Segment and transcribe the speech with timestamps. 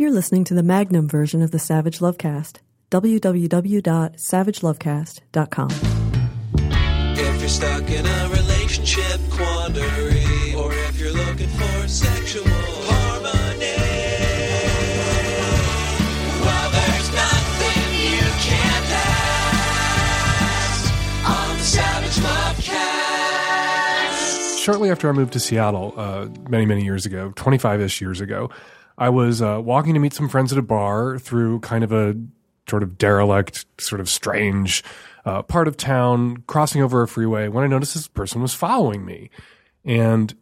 [0.00, 2.58] You're listening to the Magnum version of the Savage Lovecast.
[2.92, 5.70] www.savagelovecast.com.
[7.18, 13.74] If you're stuck in a relationship quandary, or if you're looking for sexual harmony,
[16.44, 18.86] well, there's nothing you can't
[20.54, 20.94] ask
[21.28, 22.78] on the Savage Lovecast.
[24.60, 28.48] shortly after I moved to Seattle, uh, many, many years ago, 25 ish years ago,
[28.98, 32.16] I was uh, walking to meet some friends at a bar through kind of a
[32.68, 34.84] sort of derelict, sort of strange
[35.24, 39.04] uh, part of town, crossing over a freeway, when I noticed this person was following
[39.04, 39.30] me.
[39.84, 40.34] And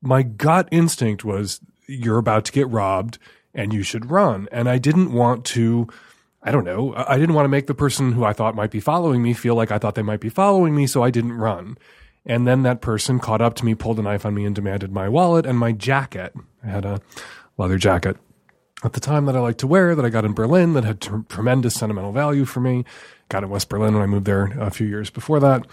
[0.00, 3.18] my gut instinct was, you're about to get robbed
[3.54, 4.48] and you should run.
[4.50, 5.88] And I didn't want to.
[6.42, 6.92] I don't know.
[6.96, 9.54] I didn't want to make the person who I thought might be following me feel
[9.54, 11.78] like I thought they might be following me, so I didn't run.
[12.26, 14.92] And then that person caught up to me, pulled a knife on me, and demanded
[14.92, 16.32] my wallet and my jacket.
[16.64, 17.00] I had a
[17.56, 18.16] leather jacket
[18.84, 21.00] at the time that I liked to wear that I got in Berlin that had
[21.00, 22.84] tr- tremendous sentimental value for me.
[23.28, 25.66] Got in West Berlin when I moved there a few years before that.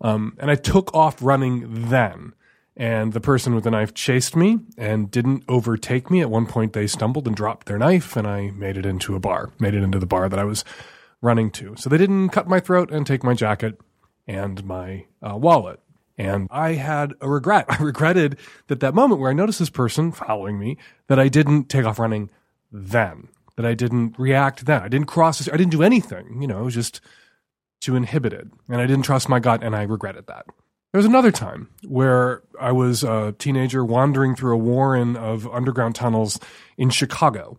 [0.00, 2.32] Um, and I took off running then.
[2.76, 6.20] And the person with the knife chased me and didn't overtake me.
[6.20, 9.20] At one point, they stumbled and dropped their knife, and I made it into a
[9.20, 10.64] bar, made it into the bar that I was
[11.20, 11.74] running to.
[11.76, 13.80] So they didn't cut my throat and take my jacket
[14.28, 15.80] and my uh, wallet.
[16.18, 17.66] And I had a regret.
[17.68, 21.68] I regretted that that moment where I noticed this person following me, that I didn't
[21.68, 22.30] take off running
[22.70, 24.82] then, that I didn't react then.
[24.82, 26.42] I didn't cross this, I didn't do anything.
[26.42, 27.00] You know, just
[27.80, 28.50] too inhibited.
[28.68, 30.46] And I didn't trust my gut, and I regretted that.
[30.92, 35.94] There was another time where I was a teenager wandering through a warren of underground
[35.94, 36.40] tunnels
[36.78, 37.58] in Chicago.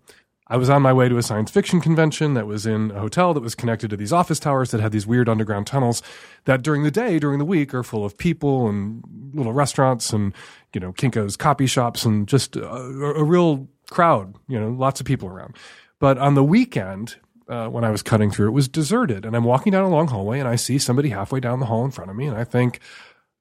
[0.49, 3.33] I was on my way to a science fiction convention that was in a hotel
[3.33, 6.01] that was connected to these office towers that had these weird underground tunnels
[6.45, 10.33] that during the day, during the week, are full of people and little restaurants and,
[10.73, 15.05] you know, Kinko's copy shops and just a, a real crowd, you know, lots of
[15.05, 15.55] people around.
[15.99, 19.25] But on the weekend, uh, when I was cutting through, it was deserted.
[19.25, 21.85] And I'm walking down a long hallway and I see somebody halfway down the hall
[21.85, 22.25] in front of me.
[22.25, 22.79] And I think,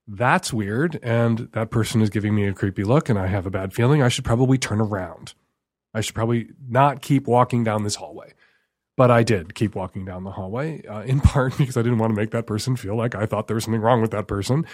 [0.09, 0.99] that's weird.
[1.03, 4.03] And that person is giving me a creepy look and I have a bad feeling.
[4.03, 5.35] I should probably turn around.
[5.95, 8.33] I should probably not keep walking down this hallway.
[8.97, 12.11] But I did keep walking down the hallway, uh, in part because I didn't want
[12.11, 14.67] to make that person feel like I thought there was something wrong with that person.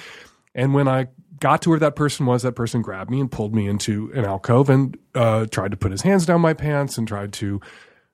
[0.55, 1.09] And when I
[1.41, 4.25] got to where that person was, that person grabbed me and pulled me into an
[4.25, 7.61] alcove and uh, tried to put his hands down my pants and tried to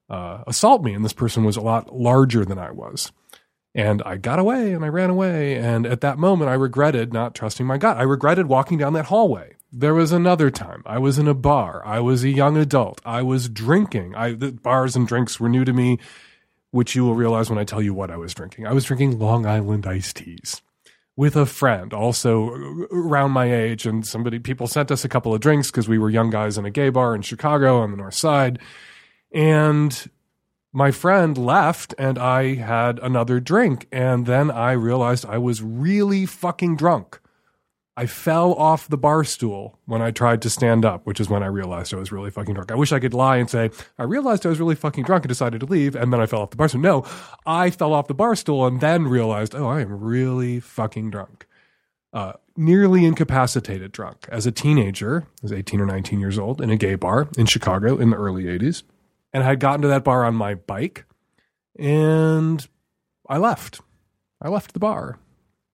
[0.08, 0.94] uh, assault me.
[0.94, 3.12] And this person was a lot larger than I was.
[3.74, 5.56] And I got away and I ran away.
[5.56, 7.98] And at that moment, I regretted not trusting my gut.
[7.98, 9.54] I regretted walking down that hallway.
[9.72, 10.82] There was another time.
[10.84, 11.84] I was in a bar.
[11.86, 13.00] I was a young adult.
[13.04, 14.14] I was drinking.
[14.16, 15.98] I, the bars and drinks were new to me,
[16.72, 18.66] which you will realize when I tell you what I was drinking.
[18.66, 20.60] I was drinking Long Island iced teas
[21.16, 22.48] with a friend, also
[22.90, 23.86] around my age.
[23.86, 26.64] And somebody, people sent us a couple of drinks because we were young guys in
[26.64, 28.58] a gay bar in Chicago on the north side.
[29.32, 30.10] And
[30.72, 33.86] my friend left and I had another drink.
[33.92, 37.20] And then I realized I was really fucking drunk.
[37.96, 41.42] I fell off the bar stool when I tried to stand up, which is when
[41.42, 42.70] I realized I was really fucking drunk.
[42.70, 45.28] I wish I could lie and say, I realized I was really fucking drunk and
[45.28, 45.94] decided to leave.
[45.94, 46.80] And then I fell off the bar stool.
[46.80, 47.04] No,
[47.44, 51.46] I fell off the bar stool and then realized, oh, I am really fucking drunk.
[52.12, 56.70] Uh, nearly incapacitated drunk as a teenager, I was 18 or 19 years old in
[56.70, 58.82] a gay bar in Chicago in the early 80s
[59.32, 61.04] and I had gotten to that bar on my bike
[61.78, 62.66] and
[63.28, 63.80] I left.
[64.42, 65.18] I left the bar.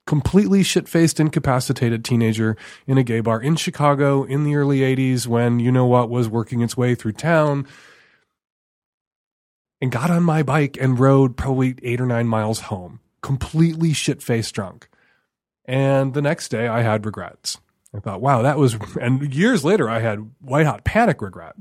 [0.07, 2.57] Completely shit faced, incapacitated teenager
[2.87, 6.29] in a gay bar in Chicago in the early 80s when you know what was
[6.29, 7.67] working its way through town
[9.81, 14.23] and got on my bike and rode probably eight or nine miles home, completely shit
[14.23, 14.89] faced drunk.
[15.65, 17.59] And the next day I had regrets.
[17.95, 21.57] I thought, wow, that was, and years later I had white hot panic regret.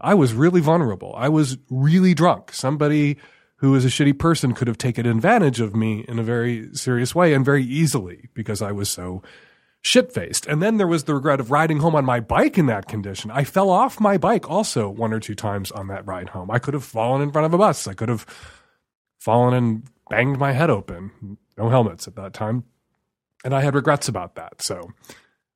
[0.00, 1.14] I was really vulnerable.
[1.16, 2.52] I was really drunk.
[2.52, 3.18] Somebody
[3.62, 7.14] who is a shitty person could have taken advantage of me in a very serious
[7.14, 9.22] way and very easily because I was so
[9.80, 10.46] shit faced.
[10.46, 13.30] And then there was the regret of riding home on my bike in that condition.
[13.30, 16.50] I fell off my bike also one or two times on that ride home.
[16.50, 17.86] I could have fallen in front of a bus.
[17.86, 18.26] I could have
[19.20, 21.38] fallen and banged my head open.
[21.56, 22.64] No helmets at that time.
[23.44, 24.60] And I had regrets about that.
[24.60, 24.90] So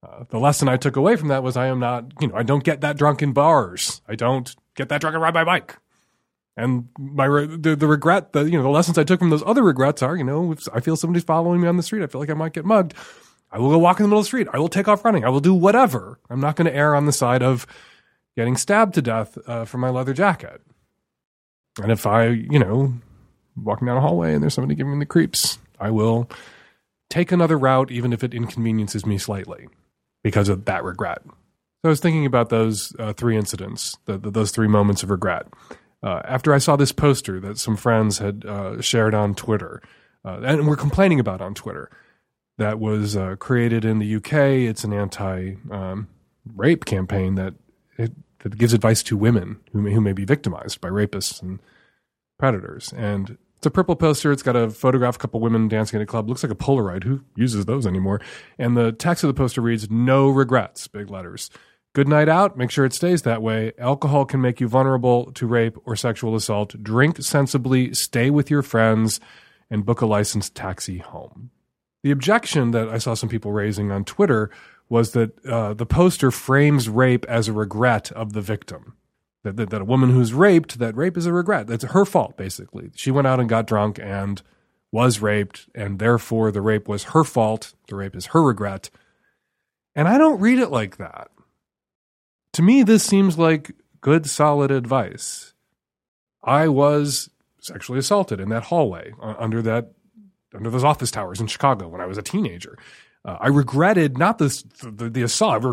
[0.05, 2.45] uh, the lesson I took away from that was I am not, you know, I
[2.45, 4.01] don't get that drunk in bars.
[4.07, 5.77] I don't get that drunk and ride my bike.
[6.57, 9.43] And my re- the, the regret, the you know, the lessons I took from those
[9.45, 12.07] other regrets are, you know, if I feel somebody's following me on the street, I
[12.07, 12.95] feel like I might get mugged.
[13.51, 14.49] I will go walk in the middle of the street.
[14.53, 15.25] I will take off running.
[15.25, 16.19] I will do whatever.
[16.31, 17.67] I'm not going to err on the side of
[18.37, 20.61] getting stabbed to death uh, for my leather jacket.
[21.83, 22.95] And if I, you know,
[23.57, 26.29] walking down a hallway and there's somebody giving me the creeps, I will
[27.11, 29.69] take another route, even if it inconveniences me slightly
[30.23, 31.23] because of that regret.
[31.25, 31.33] So
[31.85, 35.47] I was thinking about those uh, three incidents, the, the, those three moments of regret.
[36.07, 39.83] Uh, after I saw this poster that some friends had uh, shared on Twitter,
[40.25, 41.91] uh, and were complaining about on Twitter,
[42.59, 44.33] that was uh, created in the UK.
[44.69, 46.07] It's an anti um,
[46.55, 47.55] rape campaign that
[47.99, 51.59] it, that gives advice to women who may, who may be victimized by rapists and
[52.39, 52.95] predators.
[52.97, 54.31] And it's a purple poster.
[54.31, 56.29] It's got a photograph a couple women dancing at a club.
[56.29, 57.03] Looks like a Polaroid.
[57.03, 58.21] Who uses those anymore?
[58.61, 61.51] And the text of the poster reads, "No regrets." Big letters.
[61.97, 62.59] Good night out.
[62.59, 63.73] Make sure it stays that way.
[63.79, 66.83] Alcohol can make you vulnerable to rape or sexual assault.
[66.83, 67.95] Drink sensibly.
[67.95, 69.19] Stay with your friends,
[69.71, 71.51] and book a licensed taxi home.
[72.03, 74.51] The objection that I saw some people raising on Twitter
[74.91, 78.93] was that uh, the poster frames rape as a regret of the victim.
[79.43, 81.67] That, that, that a woman who's raped, that rape is a regret.
[81.67, 82.91] That's her fault, basically.
[82.95, 84.43] She went out and got drunk and
[84.93, 87.73] was raped, and therefore the rape was her fault.
[87.89, 88.91] The rape is her regret.
[89.95, 91.31] And I don't read it like that.
[92.57, 95.53] To me, this seems like good, solid advice.
[96.43, 97.29] I was
[97.61, 99.93] sexually assaulted in that hallway uh, under that
[100.55, 102.79] under those office towers in Chicago when I was a teenager.
[103.27, 105.67] Uh, I regretted not this, the, the assault.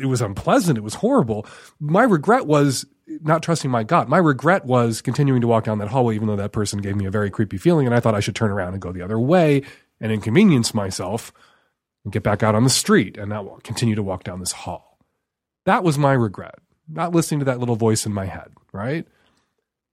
[0.00, 0.78] It was unpleasant.
[0.78, 1.46] It was horrible.
[1.78, 4.08] My regret was not trusting my gut.
[4.08, 7.06] My regret was continuing to walk down that hallway, even though that person gave me
[7.06, 7.86] a very creepy feeling.
[7.86, 9.62] And I thought I should turn around and go the other way
[10.00, 11.32] and inconvenience myself
[12.02, 14.93] and get back out on the street and not continue to walk down this hall.
[15.64, 16.58] That was my regret,
[16.88, 19.06] not listening to that little voice in my head, right?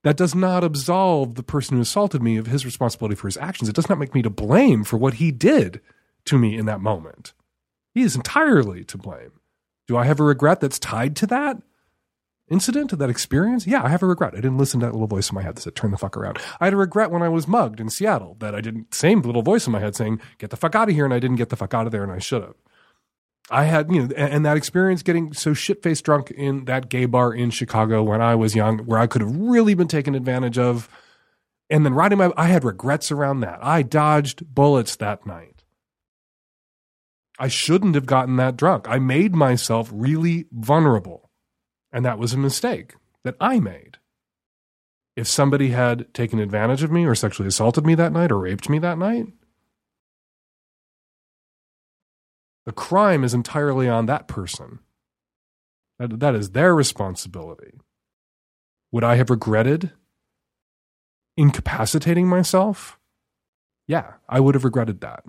[0.03, 3.69] That does not absolve the person who assaulted me of his responsibility for his actions.
[3.69, 5.79] It does not make me to blame for what he did
[6.25, 7.33] to me in that moment.
[7.93, 9.33] He is entirely to blame.
[9.87, 11.61] Do I have a regret that's tied to that
[12.49, 13.67] incident, to that experience?
[13.67, 14.33] Yeah, I have a regret.
[14.33, 16.17] I didn't listen to that little voice in my head that said, turn the fuck
[16.17, 16.39] around.
[16.59, 19.41] I had a regret when I was mugged in Seattle that I didn't, same little
[19.41, 21.05] voice in my head saying, get the fuck out of here.
[21.05, 22.55] And I didn't get the fuck out of there and I should have.
[23.49, 27.05] I had, you know, and that experience getting so shit faced drunk in that gay
[27.05, 30.57] bar in Chicago when I was young, where I could have really been taken advantage
[30.57, 30.87] of.
[31.69, 33.59] And then riding my, I had regrets around that.
[33.61, 35.63] I dodged bullets that night.
[37.39, 38.87] I shouldn't have gotten that drunk.
[38.87, 41.29] I made myself really vulnerable.
[41.91, 43.97] And that was a mistake that I made.
[45.15, 48.69] If somebody had taken advantage of me or sexually assaulted me that night or raped
[48.69, 49.27] me that night,
[52.65, 54.79] the crime is entirely on that person.
[55.99, 57.79] That, that is their responsibility.
[58.91, 59.91] Would I have regretted
[61.37, 62.99] incapacitating myself?
[63.87, 65.23] Yeah, I would have regretted that.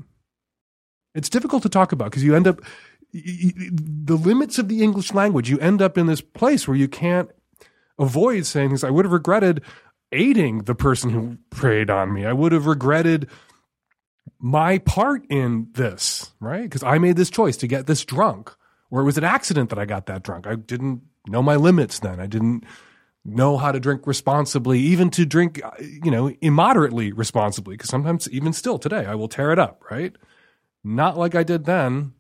[1.15, 2.61] It's difficult to talk about because you end up
[3.13, 5.51] the limits of the English language.
[5.51, 7.31] You end up in this place where you can't
[7.99, 8.85] avoid saying things.
[8.85, 9.63] I would have regretted
[10.11, 12.25] aiding the person who preyed on me.
[12.25, 13.29] I would have regretted
[14.43, 16.65] my part in this, right?
[16.65, 18.53] Because I made this choice to get this drunk,
[18.91, 20.49] or it was an accident that I got that drunk.
[20.49, 22.19] I didn't know my limits then.
[22.19, 22.65] I didn't
[23.25, 27.75] know how to drink responsibly, even to drink, uh, you know, immoderately responsibly.
[27.75, 30.13] Because sometimes, even still today, I will tear it up, right?
[30.83, 32.15] Not like I did then.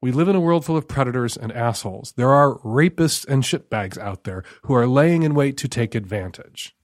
[0.00, 2.14] We live in a world full of predators and assholes.
[2.16, 6.74] There are rapists and shitbags out there who are laying in wait to take advantage.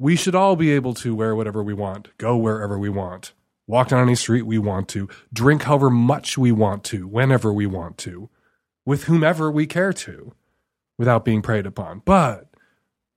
[0.00, 3.34] We should all be able to wear whatever we want, go wherever we want,
[3.66, 7.66] walk down any street we want to, drink however much we want to, whenever we
[7.66, 8.28] want to,
[8.84, 10.32] with whomever we care to,
[10.98, 12.02] without being preyed upon.
[12.04, 12.48] But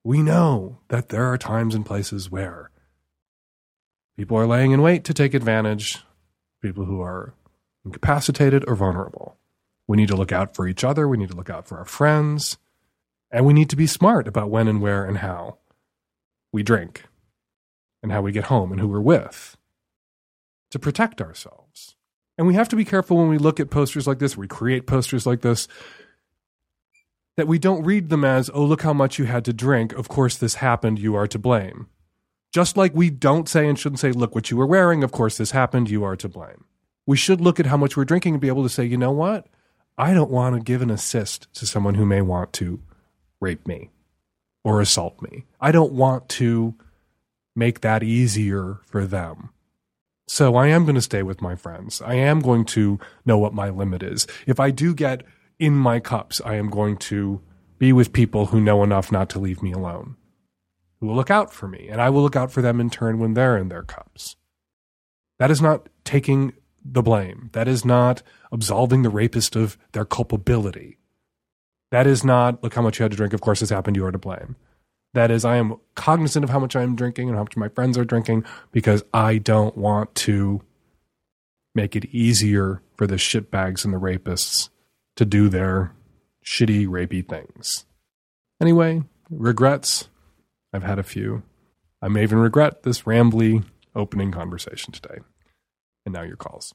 [0.04, 2.72] we know that there are times and places where
[4.18, 6.04] people are laying in wait to take advantage,
[6.62, 7.34] people who are
[7.84, 9.38] incapacitated, or vulnerable.
[9.88, 11.08] We need to look out for each other.
[11.08, 12.58] We need to look out for our friends.
[13.32, 15.58] And we need to be smart about when and where and how
[16.52, 17.04] we drink
[18.02, 19.58] and how we get home and who we're with
[20.76, 21.96] to protect ourselves.
[22.38, 24.88] And we have to be careful when we look at posters like this, we create
[24.88, 25.68] posters like this,
[27.38, 29.94] that we don't read them as, oh, look how much you had to drink.
[29.94, 31.00] Of course, this happened.
[31.00, 31.88] You are to blame.
[32.54, 35.04] Just like we don't say and shouldn't say, look what you were wearing.
[35.04, 35.90] Of course, this happened.
[35.90, 36.66] You are to blame
[37.06, 39.12] we should look at how much we're drinking and be able to say, you know
[39.12, 39.48] what?
[39.98, 42.82] I don't want to give an assist to someone who may want to
[43.40, 43.92] rape me
[44.64, 45.46] or assault me.
[45.62, 46.76] I don't want to
[47.56, 49.50] make that easier for them.
[50.28, 52.02] So I am going to stay with my friends.
[52.02, 54.26] I am going to know what my limit is.
[54.48, 55.24] If I do get
[55.60, 57.42] in my cups, I am going to
[57.78, 60.16] be with people who know enough not to leave me alone,
[61.00, 63.20] who will look out for me, and I will look out for them in turn
[63.20, 64.36] when they're in their cups.
[65.38, 66.54] That is not taking
[66.84, 67.50] the blame.
[67.54, 70.98] That is not absolving the rapist of their culpability.
[71.92, 73.34] That is not, look how much you had to drink.
[73.34, 73.96] Of course, this happened.
[73.96, 74.56] You are to blame.
[75.16, 77.70] That is, I am cognizant of how much I am drinking and how much my
[77.70, 78.44] friends are drinking
[78.74, 80.62] because I don't want to
[81.74, 84.68] make it easier for the shitbags and the rapists
[85.16, 85.94] to do their
[86.46, 87.86] shitty, rapey things.
[88.60, 90.10] Anyway, regrets.
[90.74, 91.44] I've had a few.
[92.02, 93.64] I may even regret this rambly
[93.96, 95.20] opening conversation today.
[96.06, 96.74] And now your calls.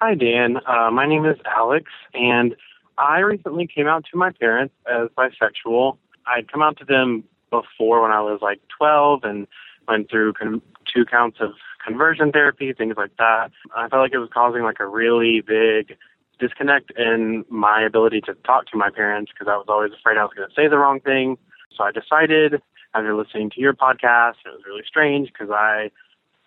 [0.00, 0.56] Hi, Dan.
[0.66, 2.56] Uh, my name is Alex, and
[2.96, 5.98] I recently came out to my parents as bisexual.
[6.26, 9.46] I'd come out to them before when I was like 12 and
[9.88, 10.62] went through con-
[10.92, 11.52] two counts of
[11.84, 13.50] conversion therapy, things like that.
[13.74, 15.96] I felt like it was causing like a really big
[16.38, 20.24] disconnect in my ability to talk to my parents because I was always afraid I
[20.24, 21.38] was going to say the wrong thing.
[21.76, 22.60] So I decided
[22.94, 25.90] after listening to your podcast, it was really strange because I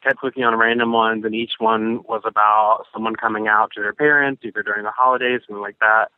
[0.03, 3.93] kept clicking on random ones and each one was about someone coming out to their
[3.93, 6.09] parents either during the holidays, something like that.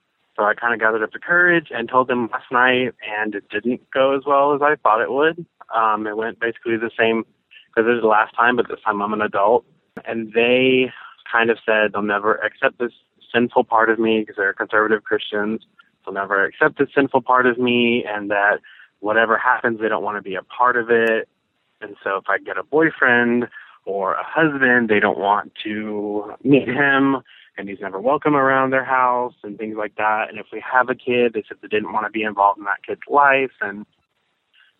[0.42, 3.48] So I kind of gathered up the courage and told them last night, and it
[3.50, 5.46] didn't go as well as I thought it would.
[5.72, 7.26] Um, it went basically the same
[7.68, 9.66] because it was the last time, but this time I'm an adult.
[10.04, 10.92] And they
[11.32, 12.92] kind of said they'll never accept this
[13.32, 15.62] sinful part of me because they're conservative Christians.
[16.04, 18.62] They'll never accept this sinful part of me, and that
[19.00, 21.30] whatever happens, they don't want to be a part of it.
[21.82, 23.48] And so if I get a boyfriend
[23.86, 27.18] or a husband, they don't want to meet him
[27.58, 30.30] and he's never welcome around their house and things like that.
[30.30, 32.66] And if we have a kid, they said they didn't want to be involved in
[32.66, 33.52] that kid's life.
[33.62, 33.86] And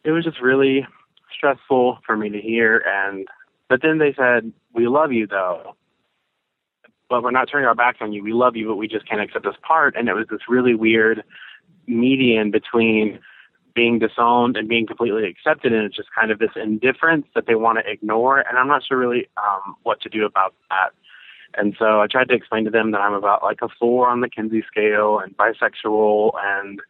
[0.04, 0.88] it was just really
[1.36, 2.84] stressful for me to hear.
[2.88, 3.28] And,
[3.70, 5.76] but then they said, we love you though,
[7.10, 8.24] but we're not turning our backs on you.
[8.24, 9.96] We love you, but we just can't accept this part.
[9.96, 11.24] And it was this really weird
[11.88, 13.20] median between
[13.74, 17.56] being disowned and being completely accepted and it's just kind of this indifference that they
[17.56, 20.90] want to ignore and i'm not sure really um what to do about that
[21.56, 24.22] and so i tried to explain to them that i'm about like a four on
[24.22, 26.82] the kinsey scale and bisexual and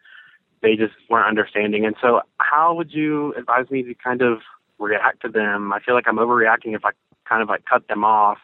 [0.61, 1.85] they just weren't understanding.
[1.85, 4.39] And so how would you advise me to kind of
[4.79, 5.73] react to them?
[5.73, 6.91] I feel like i'm overreacting if i
[7.27, 8.37] kind of like cut them off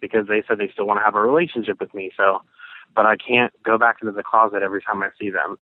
[0.00, 2.40] because they said they still want to have a relationship with me so
[2.94, 5.58] but i can't go back into the closet every time i see them.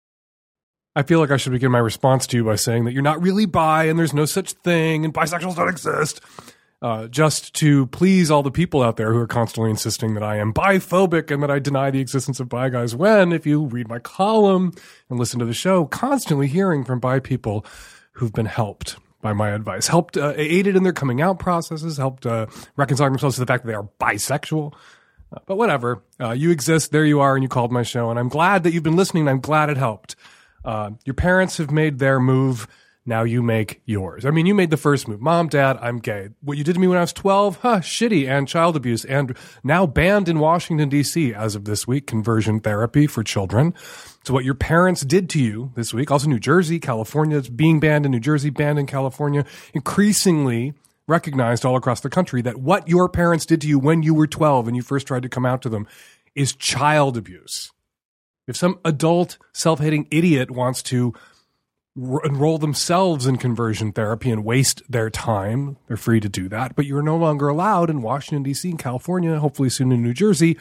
[0.94, 3.20] I feel like I should begin my response to you by saying that you're not
[3.22, 6.20] really bi and there's no such thing and bisexuals don't exist.
[6.82, 10.38] Uh, just to please all the people out there who are constantly insisting that I
[10.38, 12.92] am biphobic and that I deny the existence of bi guys.
[12.92, 14.72] When, if you read my column
[15.08, 17.64] and listen to the show, constantly hearing from bi people
[18.14, 22.26] who've been helped by my advice, helped, uh, aided in their coming out processes, helped
[22.26, 22.46] uh,
[22.76, 24.74] reconciling themselves to the fact that they are bisexual.
[25.32, 28.18] Uh, but whatever, uh, you exist, there you are, and you called my show, and
[28.18, 29.28] I'm glad that you've been listening.
[29.28, 30.16] I'm glad it helped.
[30.64, 32.66] Uh, your parents have made their move.
[33.04, 34.24] Now you make yours.
[34.24, 35.20] I mean, you made the first move.
[35.20, 36.28] Mom, dad, I'm gay.
[36.40, 39.36] What you did to me when I was 12, huh, shitty and child abuse and
[39.64, 41.34] now banned in Washington, D.C.
[41.34, 43.74] as of this week, conversion therapy for children.
[44.24, 47.80] So what your parents did to you this week, also New Jersey, California, it's being
[47.80, 49.44] banned in New Jersey, banned in California,
[49.74, 50.72] increasingly
[51.08, 54.28] recognized all across the country that what your parents did to you when you were
[54.28, 55.88] 12 and you first tried to come out to them
[56.36, 57.72] is child abuse.
[58.46, 61.14] If some adult self hating idiot wants to
[61.96, 66.74] enroll themselves in conversion therapy and waste their time, they're free to do that.
[66.74, 70.58] But you're no longer allowed in Washington, D.C., and California, hopefully soon in New Jersey,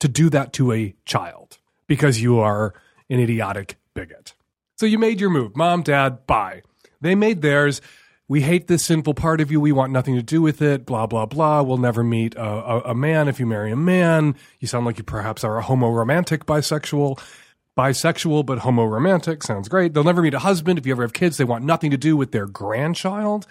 [0.00, 2.74] to do that to a child because you are
[3.10, 4.34] an idiotic bigot.
[4.76, 5.56] So you made your move.
[5.56, 6.62] Mom, dad, bye.
[7.00, 7.80] They made theirs.
[8.28, 9.60] We hate this sinful part of you.
[9.60, 10.84] We want nothing to do with it.
[10.84, 11.62] Blah, blah, blah.
[11.62, 14.34] We'll never meet a, a, a man if you marry a man.
[14.60, 17.20] You sound like you perhaps are a homo romantic bisexual.
[17.76, 19.42] Bisexual, but homo romantic.
[19.42, 19.92] Sounds great.
[19.92, 20.78] They'll never meet a husband.
[20.78, 23.46] If you ever have kids, they want nothing to do with their grandchild.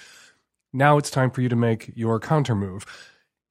[0.74, 2.86] Now it's time for you to make your counter move.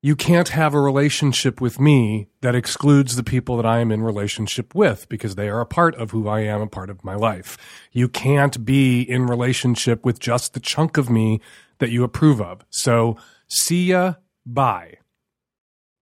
[0.03, 4.03] You can't have a relationship with me that excludes the people that I am in
[4.03, 7.15] relationship with because they are a part of who I am, a part of my
[7.15, 7.57] life.
[7.91, 11.41] You can't be in relationship with just the chunk of me
[11.79, 12.67] that you approve of.
[12.69, 13.17] So
[13.49, 14.15] see ya,
[14.45, 14.99] bye.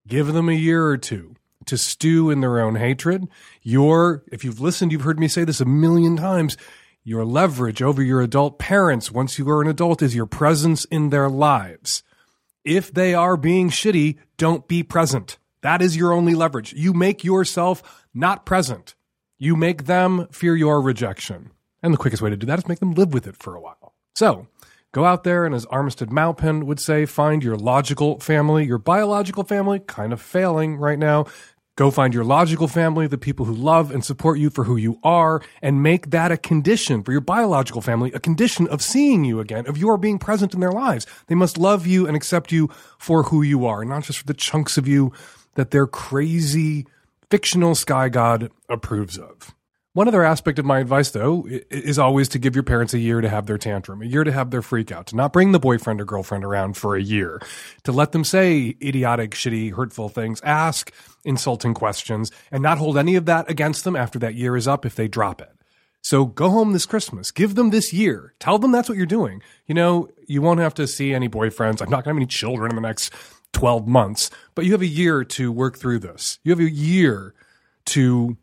[0.09, 3.29] Give them a year or two to stew in their own hatred.
[3.63, 6.57] Your, if you've listened, you've heard me say this a million times.
[7.05, 11.11] Your leverage over your adult parents once you are an adult is your presence in
[11.11, 12.03] their lives
[12.65, 15.39] if they are being shitty, don't be present.
[15.63, 16.73] That is your only leverage.
[16.73, 18.95] You make yourself not present.
[19.39, 21.51] You make them fear your rejection.
[21.83, 23.61] And the quickest way to do that is make them live with it for a
[23.61, 23.95] while.
[24.15, 24.47] So
[24.93, 29.45] go out there and as Armistead Maupin would say, find your logical family, your biological
[29.45, 31.27] family, kind of failing right now.
[31.77, 34.99] Go find your logical family, the people who love and support you for who you
[35.03, 39.41] are, and make that a condition for your biological family, a condition of seeing you
[39.41, 41.07] again, of your being present in their lives.
[41.29, 44.35] They must love you and accept you for who you are, not just for the
[44.35, 45.13] chunks of you
[45.55, 46.87] that their crazy
[47.31, 49.55] fictional sky god approves of.
[49.95, 53.21] One other aspect of my advice, though, is always to give your parents a year
[53.21, 55.59] to have their tantrum, a year to have their freak out, to not bring the
[55.59, 57.43] boyfriend or girlfriend around for a year,
[57.83, 60.91] to let them say idiotic, shitty, hurtful things, ask
[61.25, 64.87] insulting questions, and not hold any of that against them after that year is up
[64.87, 65.53] if they drop it.
[66.01, 67.31] So go home this Christmas.
[67.31, 68.33] Give them this year.
[68.41, 69.43] Tell them that's what you're doing.
[69.67, 71.83] You know, you won't have to see any boyfriends.
[71.83, 73.13] I'm not going to have any children in the next
[73.53, 76.39] 12 months, but you have a year to work through this.
[76.45, 77.35] You have a year
[77.85, 78.39] to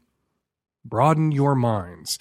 [0.86, 2.20] broaden your minds.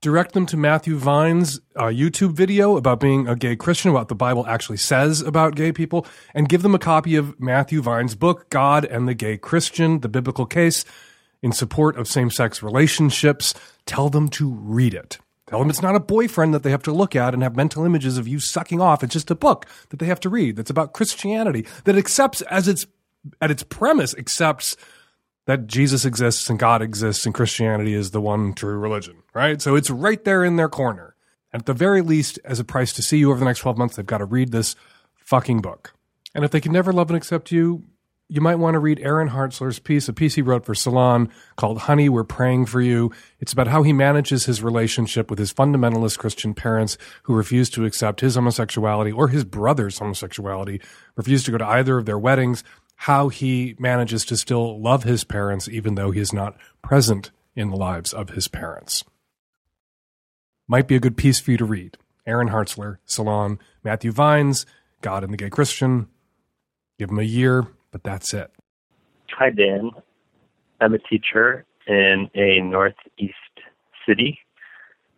[0.00, 4.14] Direct them to Matthew Vines' uh, YouTube video about being a gay Christian, what the
[4.14, 8.48] Bible actually says about gay people, and give them a copy of Matthew Vines' book,
[8.48, 10.84] God and the Gay Christian, the Biblical Case
[11.42, 13.54] in Support of Same Sex Relationships.
[13.86, 15.18] Tell them to read it.
[15.48, 17.84] Tell them it's not a boyfriend that they have to look at and have mental
[17.84, 19.02] images of you sucking off.
[19.02, 22.68] It's just a book that they have to read that's about Christianity that accepts as
[22.68, 22.86] its
[23.40, 24.76] at its premise accepts
[25.48, 29.62] that Jesus exists and God exists and Christianity is the one true religion, right?
[29.62, 31.16] So it's right there in their corner.
[31.54, 33.96] At the very least, as a price to see you over the next 12 months,
[33.96, 34.76] they've got to read this
[35.16, 35.94] fucking book.
[36.34, 37.84] And if they can never love and accept you,
[38.28, 41.78] you might want to read Aaron Hartzler's piece, a piece he wrote for Salon called
[41.78, 43.10] Honey, We're Praying for You.
[43.40, 47.86] It's about how he manages his relationship with his fundamentalist Christian parents who refuse to
[47.86, 50.82] accept his homosexuality or his brother's homosexuality,
[51.16, 52.62] refuse to go to either of their weddings,
[53.02, 57.70] how he manages to still love his parents even though he is not present in
[57.70, 59.04] the lives of his parents.
[60.66, 61.96] Might be a good piece for you to read.
[62.26, 64.66] Aaron Hartzler, Salon, Matthew Vines,
[65.00, 66.08] God and the Gay Christian.
[66.98, 68.50] Give him a year, but that's it.
[69.30, 69.92] Hi, Dan.
[70.80, 73.34] I'm a teacher in a northeast
[74.06, 74.40] city.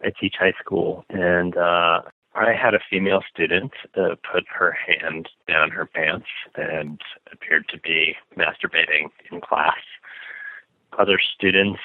[0.03, 2.03] I teach high school, and uh,
[2.35, 7.01] I had a female student uh, put her hand down her pants and
[7.33, 9.79] appeared to be masturbating in class.
[10.99, 11.81] Other students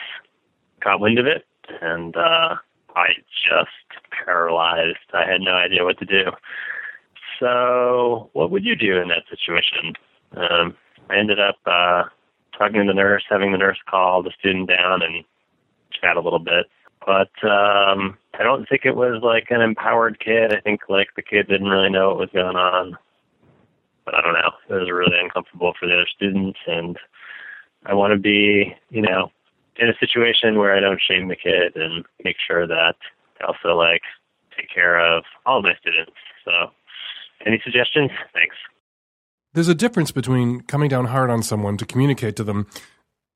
[0.83, 1.45] got wind of it,
[1.81, 2.55] and uh,
[2.95, 3.07] I
[3.49, 4.97] just paralyzed.
[5.13, 6.31] I had no idea what to do.
[7.39, 9.93] So, what would you do in that situation?
[10.37, 10.75] Um,
[11.09, 12.03] I ended up uh,
[12.57, 15.23] talking to the nurse, having the nurse call the student down and
[15.91, 16.67] chat a little bit.
[17.05, 20.53] But um, I don't think it was like an empowered kid.
[20.53, 22.97] I think like the kid didn't really know what was going on.
[24.03, 24.51] But I don't know.
[24.69, 26.97] It was really uncomfortable for the other students, and
[27.85, 29.31] I want to be, you know,
[29.77, 32.95] in a situation where I don't shame the kid and make sure that
[33.41, 34.03] I also like
[34.55, 36.13] take care of all my students.
[36.43, 36.51] So,
[37.45, 38.11] any suggestions?
[38.33, 38.55] Thanks.
[39.53, 42.67] There's a difference between coming down hard on someone to communicate to them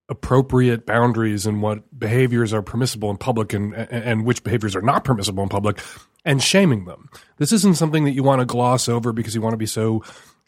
[0.09, 5.03] appropriate boundaries and what behaviors are permissible in public and, and which behaviors are not
[5.03, 5.79] permissible in public
[6.25, 7.09] and shaming them.
[7.37, 10.03] This isn't something that you want to gloss over because you want to be so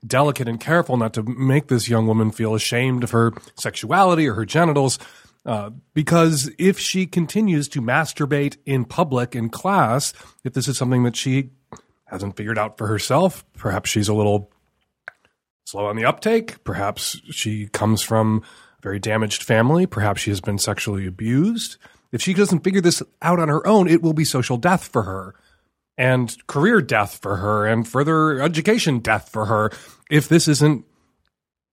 [0.05, 4.33] delicate and careful not to make this young woman feel ashamed of her sexuality or
[4.33, 4.97] her genitals.
[5.45, 11.03] Uh, because if she continues to masturbate in public in class, if this is something
[11.03, 11.49] that she
[12.05, 14.51] hasn't figured out for herself, perhaps she's a little
[15.65, 16.63] slow on the uptake.
[16.63, 18.43] Perhaps she comes from
[18.81, 19.85] very damaged family.
[19.85, 21.77] Perhaps she has been sexually abused.
[22.11, 25.03] If she doesn't figure this out on her own, it will be social death for
[25.03, 25.35] her
[25.97, 29.71] and career death for her and further education death for her
[30.09, 30.85] if this isn't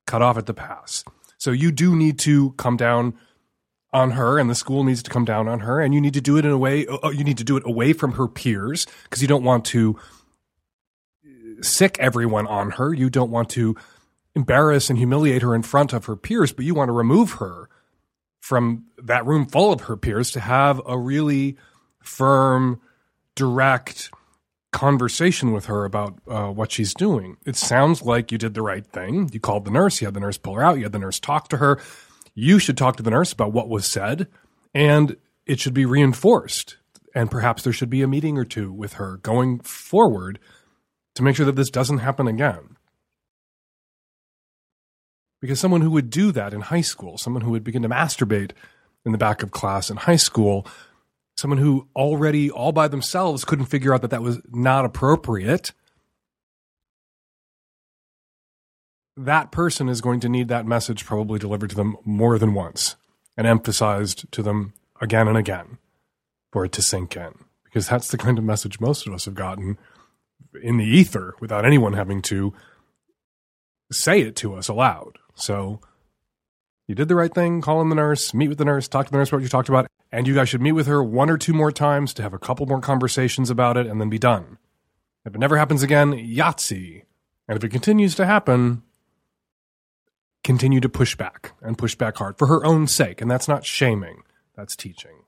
[0.07, 1.05] cut off at the pass.
[1.38, 3.14] So you do need to come down
[3.92, 6.21] on her and the school needs to come down on her and you need to
[6.21, 8.87] do it in a way uh, you need to do it away from her peers
[9.05, 9.99] because you don't want to
[11.62, 12.92] sick everyone on her.
[12.92, 13.77] You don't want to
[14.38, 17.68] embarrass and humiliate her in front of her peers, but you want to remove her
[18.40, 21.57] from that room full of her peers to have a really
[22.01, 22.81] firm,
[23.35, 24.11] direct
[24.70, 27.37] conversation with her about uh, what she's doing.
[27.44, 29.29] It sounds like you did the right thing.
[29.33, 31.18] You called the nurse, you had the nurse pull her out, you had the nurse
[31.18, 31.81] talk to her.
[32.35, 34.29] You should talk to the nurse about what was said,
[34.72, 36.77] and it should be reinforced.
[37.12, 40.38] And perhaps there should be a meeting or two with her going forward
[41.16, 42.78] to make sure that this doesn't happen again.
[45.40, 48.53] Because someone who would do that in high school, someone who would begin to masturbate
[49.05, 50.66] in the back of class in high school,
[51.37, 55.72] someone who already all by themselves couldn't figure out that that was not appropriate,
[59.16, 62.96] that person is going to need that message probably delivered to them more than once
[63.37, 65.79] and emphasized to them again and again
[66.53, 67.33] for it to sink in.
[67.64, 69.79] Because that's the kind of message most of us have gotten
[70.62, 72.55] in the ether without anyone having to
[73.90, 75.18] say it to us aloud.
[75.35, 75.81] So
[76.87, 79.12] you did the right thing, call in the nurse, meet with the nurse, talk to
[79.12, 81.31] the nurse about what you talked about, and you guys should meet with her one
[81.31, 84.18] or two more times to have a couple more conversations about it and then be
[84.18, 84.59] done.
[85.24, 87.03] If it never happens again, Yahtzee.
[87.46, 88.83] And if it continues to happen,
[90.44, 93.20] continue to push back and push back hard for her own sake.
[93.20, 94.22] And that's not shaming,
[94.57, 95.24] that's teaching.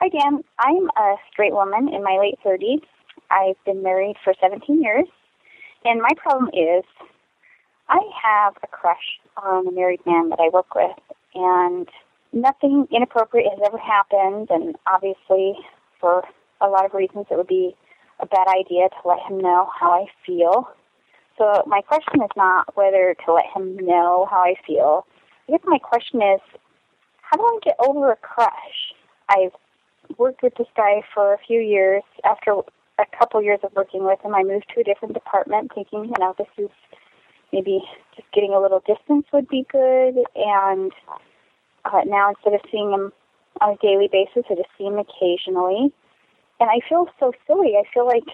[0.00, 0.42] Hi, Dan.
[0.58, 2.82] I'm a straight woman in my late 30s.
[3.30, 5.06] I've been married for 17 years.
[5.84, 6.84] And my problem is
[7.90, 10.96] I have a crush on a married man that I work with.
[11.34, 11.88] And
[12.32, 14.48] nothing inappropriate has ever happened.
[14.50, 15.54] And obviously,
[16.00, 16.22] for
[16.60, 17.74] a lot of reasons, it would be
[18.20, 20.68] a bad idea to let him know how I feel.
[21.36, 25.06] So my question is not whether to let him know how I feel.
[25.48, 26.40] I guess my question is,
[27.22, 28.94] how do I get over a crush?
[29.28, 29.52] I've
[30.18, 32.02] worked with this guy for a few years.
[32.24, 32.52] After
[32.98, 36.14] a couple years of working with him, I moved to a different department, thinking, you
[36.18, 36.70] know, this is
[37.52, 37.80] maybe
[38.16, 40.16] just getting a little distance would be good.
[40.34, 40.92] And
[41.84, 43.12] uh, now instead of seeing him
[43.60, 45.92] on a daily basis, I just see him occasionally.
[46.60, 47.74] And I feel so silly.
[47.78, 48.28] I feel like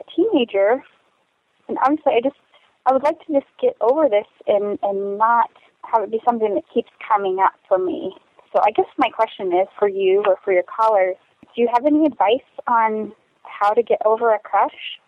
[0.00, 0.82] a teenager.
[1.68, 2.36] And honestly, I just,
[2.86, 5.50] I would like to just get over this and, and not
[5.84, 8.14] have it be something that keeps coming up for me.
[8.52, 11.16] So I guess my question is for you or for your callers,
[11.54, 14.98] do you have any advice on how to get over a crush?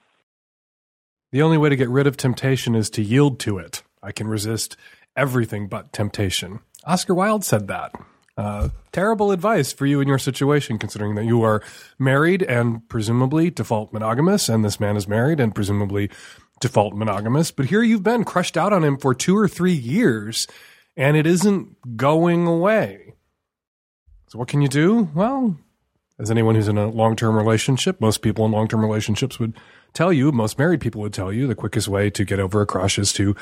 [1.35, 3.83] The only way to get rid of temptation is to yield to it.
[4.01, 4.77] I can resist
[5.17, 6.61] everything but temptation.
[6.85, 7.93] Oscar Wilde said that.
[8.37, 11.61] Uh, terrible advice for you in your situation, considering that you are
[11.99, 16.09] married and presumably default monogamous, and this man is married and presumably
[16.61, 17.51] default monogamous.
[17.51, 20.47] But here you've been crushed out on him for two or three years,
[20.97, 23.15] and it isn't going away.
[24.29, 25.11] So, what can you do?
[25.17, 25.59] Well,
[26.17, 29.55] as anyone who's in a long term relationship, most people in long term relationships would
[29.95, 32.67] tell you, most married people would tell you, the quickest way to get over a
[32.67, 33.35] crush is to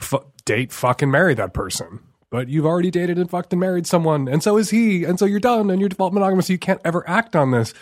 [0.00, 2.00] f- date, and marry that person.
[2.30, 5.24] But you've already dated and fucked and married someone, and so is he, and so
[5.24, 6.48] you're done, and you're default monogamous.
[6.48, 7.72] So you can't ever act on this.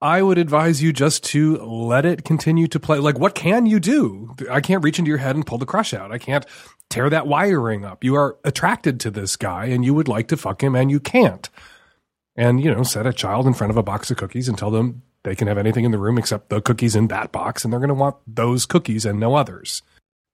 [0.00, 2.98] I would advise you just to let it continue to play.
[2.98, 4.32] Like, what can you do?
[4.48, 6.12] I can't reach into your head and pull the crush out.
[6.12, 6.46] I can't
[6.88, 8.04] tear that wiring up.
[8.04, 11.00] You are attracted to this guy and you would like to fuck him and you
[11.00, 11.50] can't.
[12.36, 14.70] And, you know, set a child in front of a box of cookies and tell
[14.70, 17.72] them they can have anything in the room except the cookies in that box and
[17.72, 19.82] they're going to want those cookies and no others.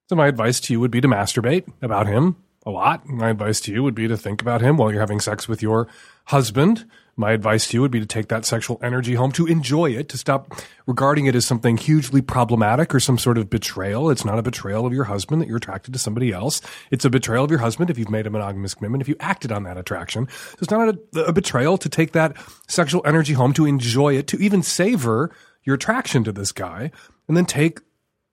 [0.09, 3.07] So my advice to you would be to masturbate about him a lot.
[3.09, 5.63] My advice to you would be to think about him while you're having sex with
[5.63, 5.89] your
[6.27, 6.89] husband.
[7.17, 10.09] My advice to you would be to take that sexual energy home, to enjoy it,
[10.09, 14.11] to stop regarding it as something hugely problematic or some sort of betrayal.
[14.11, 16.61] It's not a betrayal of your husband that you're attracted to somebody else.
[16.91, 19.53] It's a betrayal of your husband if you've made a monogamous commitment, if you acted
[19.53, 20.29] on that attraction.
[20.29, 24.27] So it's not a, a betrayal to take that sexual energy home, to enjoy it,
[24.29, 25.31] to even savor
[25.63, 26.91] your attraction to this guy,
[27.29, 27.81] and then take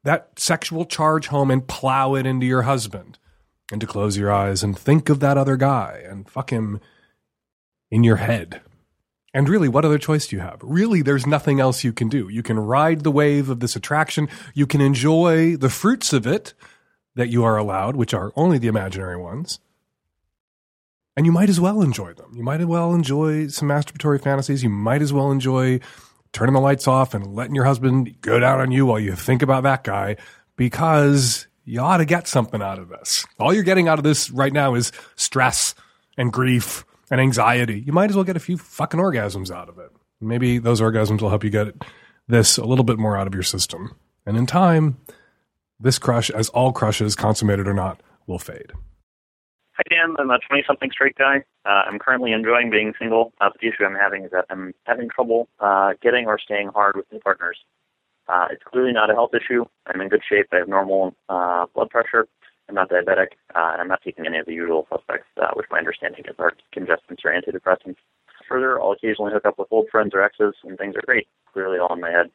[0.04, 3.20] that sexual charge home and plow it into your husband
[3.72, 6.80] and to close your eyes and think of that other guy and fuck him
[7.91, 8.62] in your head.
[9.34, 10.60] And really, what other choice do you have?
[10.62, 12.28] Really, there's nothing else you can do.
[12.28, 14.28] You can ride the wave of this attraction.
[14.54, 16.54] You can enjoy the fruits of it
[17.15, 19.60] that you are allowed, which are only the imaginary ones.
[21.15, 22.32] And you might as well enjoy them.
[22.36, 24.63] You might as well enjoy some masturbatory fantasies.
[24.63, 25.80] You might as well enjoy
[26.34, 29.41] turning the lights off and letting your husband go down on you while you think
[29.41, 30.15] about that guy
[30.56, 33.26] because you ought to get something out of this.
[33.39, 35.76] All you're getting out of this right now is stress
[36.17, 37.84] and grief and anxiety.
[37.86, 39.91] You might as well get a few fucking orgasms out of it.
[40.21, 41.76] Maybe those orgasms will help you get
[42.28, 43.95] this a little bit more out of your system.
[44.26, 44.97] And in time,
[45.80, 48.71] this crush, as all crushes, consummated or not, will fade.
[49.74, 50.15] Hi, Dan.
[50.19, 51.43] I'm a 20 something straight guy.
[51.65, 53.34] Uh, I'm currently enjoying being single.
[53.41, 56.69] Uh, but the issue I'm having is that I'm having trouble uh, getting or staying
[56.69, 57.58] hard with new partners.
[58.28, 59.65] Uh, it's clearly not a health issue.
[59.88, 60.47] I'm in good shape.
[60.54, 62.28] I have normal uh, blood pressure.
[62.71, 65.67] I'm not diabetic, uh, and I'm not taking any of the usual suspects, uh, which
[65.69, 67.97] my understanding is are congestants or antidepressants.
[68.47, 71.27] Further, I'll occasionally hook up with old friends or exes, and things are great.
[71.51, 72.27] Clearly all in my head.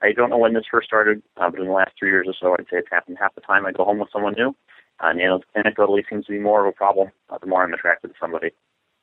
[0.00, 2.34] I don't know when this first started, uh, but in the last three years or
[2.40, 4.56] so, I'd say it's happened half the time I go home with someone new.
[5.00, 8.08] Uh, and anecdotally seems to be more of a problem uh, the more I'm attracted
[8.08, 8.52] to somebody.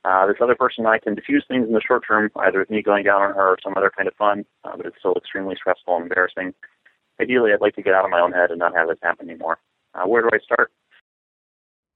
[0.04, 2.82] Uh, this other person, I can diffuse things in the short term, either with me
[2.82, 5.56] going down on her or some other kind of fun, uh, but it's still extremely
[5.56, 6.56] stressful and embarrassing.
[7.22, 9.30] Ideally, I'd like to get out of my own head and not have this happen
[9.30, 9.60] anymore.
[9.94, 10.72] Uh, where do I start?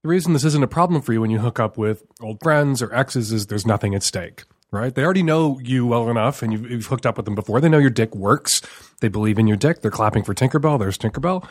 [0.02, 2.82] The reason this isn't a problem for you when you hook up with old friends
[2.82, 4.94] or exes is there's nothing at stake, right?
[4.94, 7.60] They already know you well enough and you've, you've hooked up with them before.
[7.60, 8.60] They know your dick works.
[9.00, 9.80] They believe in your dick.
[9.80, 10.78] They're clapping for Tinkerbell.
[10.78, 11.48] There's Tinkerbell.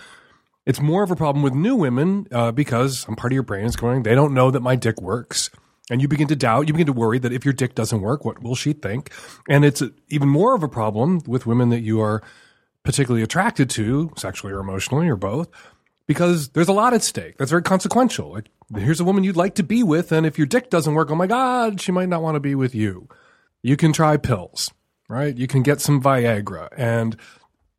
[0.65, 3.65] It's more of a problem with new women uh, because some part of your brain
[3.65, 5.49] is going, they don't know that my dick works.
[5.89, 8.23] And you begin to doubt, you begin to worry that if your dick doesn't work,
[8.23, 9.11] what will she think?
[9.49, 12.21] And it's even more of a problem with women that you are
[12.83, 15.49] particularly attracted to, sexually or emotionally or both,
[16.07, 17.37] because there's a lot at stake.
[17.37, 18.31] That's very consequential.
[18.31, 21.11] Like, here's a woman you'd like to be with, and if your dick doesn't work,
[21.11, 23.07] oh my God, she might not want to be with you.
[23.61, 24.71] You can try pills,
[25.07, 25.37] right?
[25.37, 27.15] You can get some Viagra, and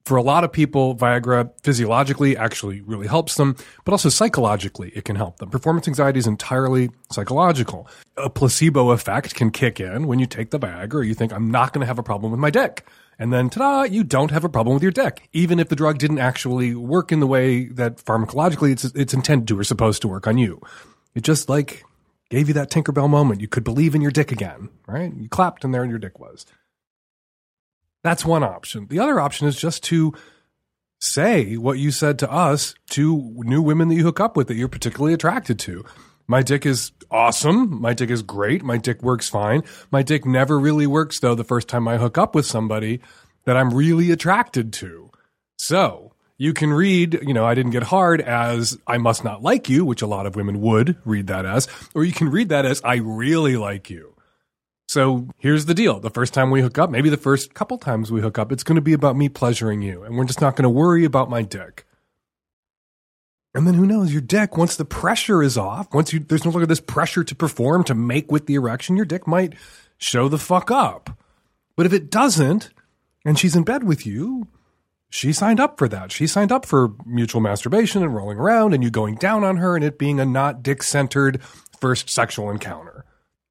[0.05, 3.57] For a lot of people, Viagra physiologically actually really helps them,
[3.87, 5.49] but also psychologically it can help them.
[5.49, 7.89] Performance anxiety is entirely psychological.
[8.19, 11.73] A placebo effect can kick in when you take the Viagra you think, I'm not
[11.73, 12.87] going to have a problem with my dick.
[13.19, 15.99] And then, ta-da, you don't have a problem with your dick, even if the drug
[15.99, 20.09] didn't actually work in the way that pharmacologically it's, it's intended to or supposed to
[20.09, 20.61] work on you.
[21.15, 21.85] It just like
[22.31, 23.41] gave you that Tinkerbell moment.
[23.41, 25.15] You could believe in your dick again, right?
[25.15, 26.45] You clapped and there your dick was.
[28.03, 28.89] That's one option.
[28.89, 30.13] The other option is just to
[31.01, 34.57] say what you said to us to new women that you hook up with that
[34.57, 35.85] you're particularly attracted to.
[36.27, 37.81] My dick is awesome.
[37.81, 38.63] My dick is great.
[38.63, 39.63] My dick works fine.
[39.91, 43.01] My dick never really works though the first time I hook up with somebody
[43.45, 45.11] that I'm really attracted to.
[45.59, 49.69] So you can read, you know, I didn't get hard as I must not like
[49.69, 52.65] you, which a lot of women would read that as, or you can read that
[52.65, 54.15] as I really like you.
[54.89, 56.01] So here's the deal.
[56.01, 58.65] The first time we hook up, maybe the first couple times we hook up, it's
[58.65, 60.03] going to be about me pleasuring you.
[60.03, 61.87] And we're just not going to worry about my dick.
[63.55, 66.51] And then who knows, your dick, once the pressure is off, once you, there's no
[66.51, 69.55] longer this pressure to perform, to make with the erection, your dick might
[69.97, 71.17] show the fuck up.
[71.77, 72.71] But if it doesn't,
[73.25, 74.49] and she's in bed with you,
[75.09, 76.11] she signed up for that.
[76.11, 79.77] She signed up for mutual masturbation and rolling around and you going down on her
[79.77, 81.41] and it being a not dick centered
[81.79, 83.05] first sexual encounter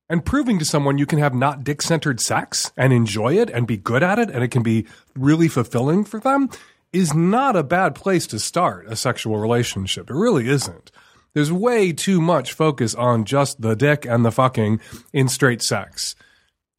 [0.10, 3.66] and proving to someone you can have not dick centered sex and enjoy it and
[3.66, 4.86] be good at it and it can be
[5.16, 6.50] really fulfilling for them
[6.94, 10.10] is not a bad place to start a sexual relationship.
[10.10, 10.92] It really isn't.
[11.34, 14.80] There's way too much focus on just the dick and the fucking
[15.12, 16.16] in straight sex.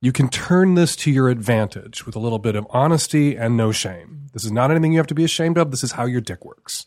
[0.01, 3.73] You can turn this to your advantage with a little bit of honesty and no
[3.73, 4.29] shame.
[4.33, 5.71] This is not anything you have to be ashamed of.
[5.71, 6.87] This is how your dick works.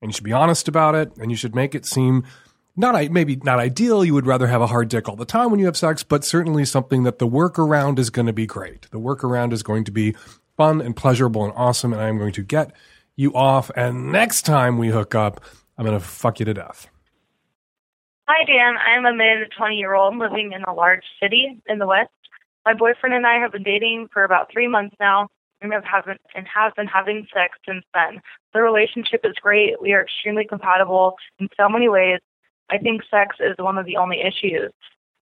[0.00, 2.24] And you should be honest about it and you should make it seem
[2.76, 4.04] not maybe not ideal.
[4.04, 6.24] You would rather have a hard dick all the time when you have sex, but
[6.24, 8.82] certainly something that the workaround is going to be great.
[8.90, 10.14] The workaround is going to be
[10.56, 12.72] fun and pleasurable and awesome, and I am going to get
[13.14, 13.70] you off.
[13.76, 15.40] And next time we hook up,
[15.76, 16.88] I'm going to fuck you to death.
[18.28, 18.76] Hi, Dan.
[18.76, 22.10] I'm a mid 20 year old living in a large city in the West.
[22.64, 25.28] My boyfriend and I have been dating for about three months now
[25.60, 28.20] and have, haven't, and have been having sex since then.
[28.52, 29.80] The relationship is great.
[29.80, 32.18] We are extremely compatible in so many ways,
[32.70, 34.72] I think sex is one of the only issues.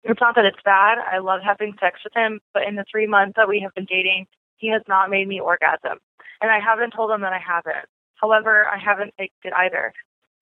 [0.03, 0.97] It's not that it's bad.
[0.97, 3.85] I love having sex with him, but in the three months that we have been
[3.85, 4.27] dating,
[4.61, 5.97] he has not made me orgasm.
[6.41, 7.85] And I haven't told him that I haven't.
[8.15, 9.91] However, I haven't faked it either.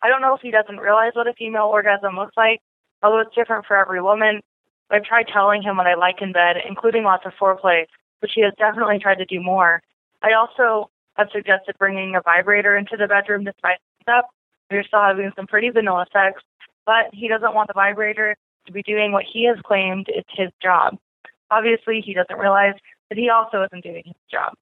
[0.01, 2.59] I don't know if he doesn't realize what a female orgasm looks like,
[3.01, 4.41] although it's different for every woman.
[4.91, 7.85] I've tried telling him what I like in bed, including lots of foreplay,
[8.21, 9.81] but he has definitely tried to do more.
[10.21, 14.29] I also have suggested bringing a vibrator into the bedroom to spice things up.
[14.69, 16.41] We're still having some pretty vanilla sex,
[16.85, 20.49] but he doesn't want the vibrator to be doing what he has claimed is his
[20.61, 20.97] job.
[21.51, 22.75] Obviously, he doesn't realize
[23.09, 24.53] that he also isn't doing his job.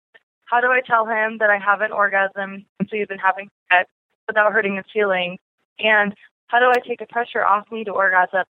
[0.46, 3.90] How do I tell him that I haven't orgasmed since we've been having sex
[4.28, 5.40] without hurting his feelings?
[5.80, 6.16] And
[6.48, 8.46] how do I take the pressure off me to orgasm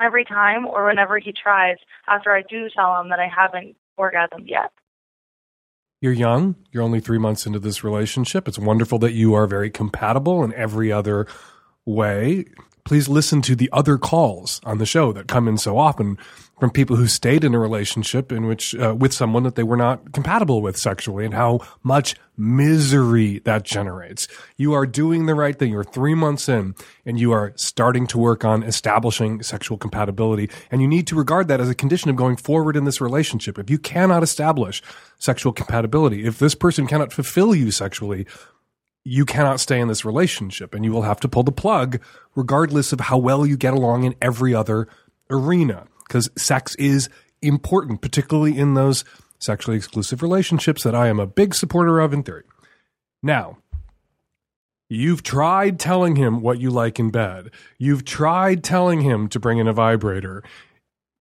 [0.00, 4.48] every time or whenever he tries after I do tell him that I haven't orgasmed
[4.48, 4.70] yet?
[6.00, 6.54] You're young.
[6.70, 8.46] You're only three months into this relationship.
[8.46, 11.26] It's wonderful that you are very compatible in every other
[11.88, 12.44] way
[12.88, 16.16] please listen to the other calls on the show that come in so often
[16.58, 19.76] from people who stayed in a relationship in which uh, with someone that they were
[19.76, 24.26] not compatible with sexually and how much misery that generates.
[24.56, 25.70] You are doing the right thing.
[25.70, 26.74] You're 3 months in
[27.04, 31.46] and you are starting to work on establishing sexual compatibility and you need to regard
[31.48, 33.58] that as a condition of going forward in this relationship.
[33.58, 34.82] If you cannot establish
[35.18, 38.26] sexual compatibility, if this person cannot fulfill you sexually,
[39.08, 41.98] you cannot stay in this relationship and you will have to pull the plug
[42.34, 44.86] regardless of how well you get along in every other
[45.30, 47.08] arena because sex is
[47.40, 49.04] important, particularly in those
[49.38, 52.44] sexually exclusive relationships that I am a big supporter of in theory.
[53.22, 53.58] Now,
[54.90, 57.50] You've tried telling him what you like in bed.
[57.76, 60.42] You've tried telling him to bring in a vibrator.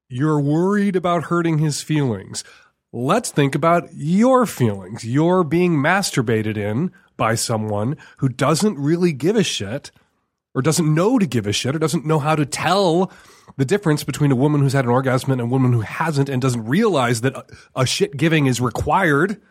[0.07, 2.45] You're worried about hurting his feelings.
[2.93, 5.03] Let's think about your feelings.
[5.03, 9.91] You're being masturbated in by someone who doesn't really give a shit
[10.53, 13.11] or doesn't know to give a shit or doesn't know how to tell
[13.57, 16.41] the difference between a woman who's had an orgasm and a woman who hasn't and
[16.41, 19.41] doesn't realize that a, a shit giving is required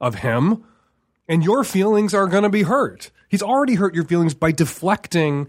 [0.00, 0.64] of him
[1.28, 3.10] and your feelings are going to be hurt.
[3.28, 5.48] He's already hurt your feelings by deflecting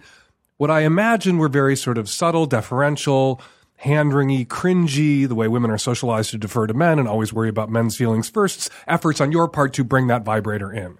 [0.57, 3.41] what I imagine were very sort of subtle, deferential,
[3.77, 7.49] hand wringy, cringy, the way women are socialized to defer to men and always worry
[7.49, 10.97] about men's feelings first, efforts on your part to bring that vibrator in.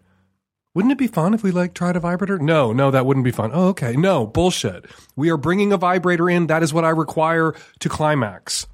[0.75, 2.37] Wouldn't it be fun if we like tried a vibrator?
[2.37, 3.49] No, no, that wouldn't be fun.
[3.53, 3.95] Oh, okay.
[3.95, 4.85] No, bullshit.
[5.15, 6.45] We are bringing a vibrator in.
[6.47, 8.67] That is what I require to climax.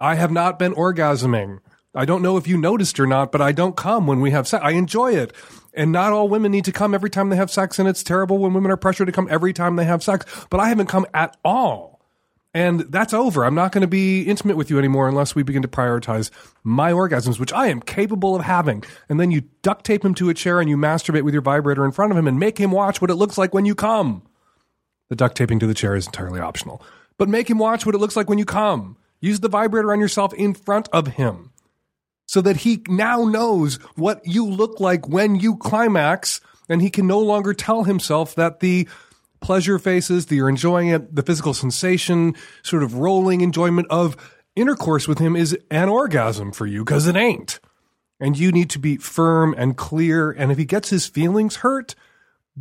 [0.00, 1.58] I have not been orgasming
[1.94, 4.46] I don't know if you noticed or not, but I don't come when we have
[4.46, 4.64] sex.
[4.64, 5.32] I enjoy it.
[5.74, 8.38] And not all women need to come every time they have sex, and it's terrible
[8.38, 10.24] when women are pressured to come every time they have sex.
[10.50, 11.89] But I haven't come at all.
[12.52, 13.44] And that's over.
[13.44, 16.30] I'm not going to be intimate with you anymore unless we begin to prioritize
[16.64, 18.82] my orgasms, which I am capable of having.
[19.08, 21.84] And then you duct tape him to a chair and you masturbate with your vibrator
[21.84, 24.22] in front of him and make him watch what it looks like when you come.
[25.10, 26.82] The duct taping to the chair is entirely optional.
[27.18, 28.96] But make him watch what it looks like when you come.
[29.20, 31.52] Use the vibrator on yourself in front of him
[32.26, 37.06] so that he now knows what you look like when you climax and he can
[37.06, 38.88] no longer tell himself that the
[39.40, 44.16] pleasure faces, that you're enjoying it, the physical sensation, sort of rolling enjoyment of
[44.56, 47.60] intercourse with him is an orgasm for you because it ain't.
[48.20, 50.30] And you need to be firm and clear.
[50.30, 51.94] And if he gets his feelings hurt,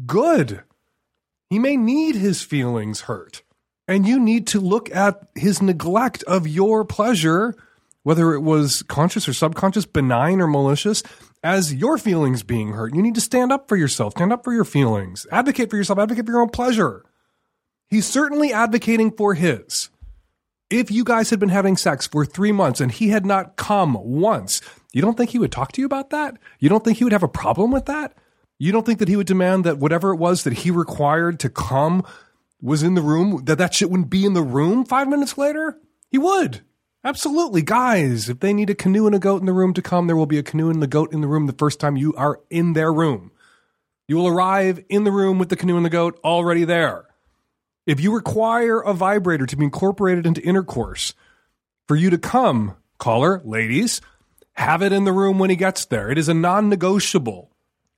[0.06, 0.64] good.
[1.50, 3.44] He may need his feelings hurt.
[3.88, 7.56] And you need to look at his neglect of your pleasure,
[8.04, 11.04] whether it was conscious or subconscious, benign or malicious,
[11.44, 12.94] as your feelings being hurt.
[12.94, 16.00] You need to stand up for yourself, stand up for your feelings, advocate for yourself,
[16.00, 17.06] advocate for your own pleasure.
[17.88, 19.90] He's certainly advocating for his.
[20.70, 23.96] If you guys had been having sex for three months and he had not come
[23.96, 24.62] once,
[24.94, 26.38] you don't think he would talk to you about that?
[26.60, 28.16] You don't think he would have a problem with that?
[28.60, 31.50] You don't think that he would demand that whatever it was that he required to
[31.50, 32.04] come
[32.62, 35.80] was in the room, that that shit wouldn't be in the room five minutes later?
[36.10, 36.62] He would.
[37.04, 37.62] Absolutely.
[37.62, 40.18] Guys, if they need a canoe and a goat in the room to come, there
[40.18, 42.42] will be a canoe and the goat in the room the first time you are
[42.50, 43.32] in their room.
[44.08, 47.06] You will arrive in the room with the canoe and the goat already there.
[47.86, 51.14] If you require a vibrator to be incorporated into intercourse
[51.88, 54.02] for you to come, caller, ladies,
[54.54, 56.12] have it in the room when he gets there.
[56.12, 57.50] It is a non negotiable.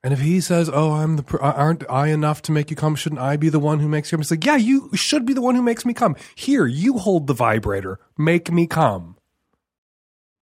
[0.04, 2.96] And if he says, "Oh, I'm the aren't I enough to make you come?
[2.96, 5.34] Shouldn't I be the one who makes you come?" It's like, "Yeah, you should be
[5.34, 6.16] the one who makes me come.
[6.34, 8.00] Here, you hold the vibrator.
[8.18, 9.18] Make me come."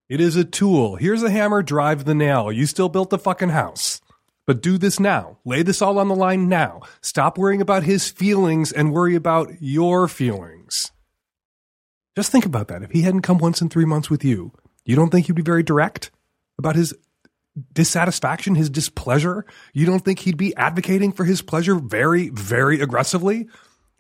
[0.08, 0.96] It is a tool.
[0.96, 2.52] Here's a hammer, drive the nail.
[2.52, 4.02] You still built the fucking house.
[4.48, 5.38] But do this now.
[5.46, 6.82] Lay this all on the line now.
[7.02, 10.92] Stop worrying about his feelings and worry about your feelings.
[12.16, 12.82] Just think about that.
[12.82, 14.52] If he hadn't come once in 3 months with you,
[14.84, 16.10] you don't think he'd be very direct
[16.58, 16.96] about his
[17.74, 19.46] dissatisfaction, his displeasure?
[19.74, 23.48] You don't think he'd be advocating for his pleasure very, very aggressively?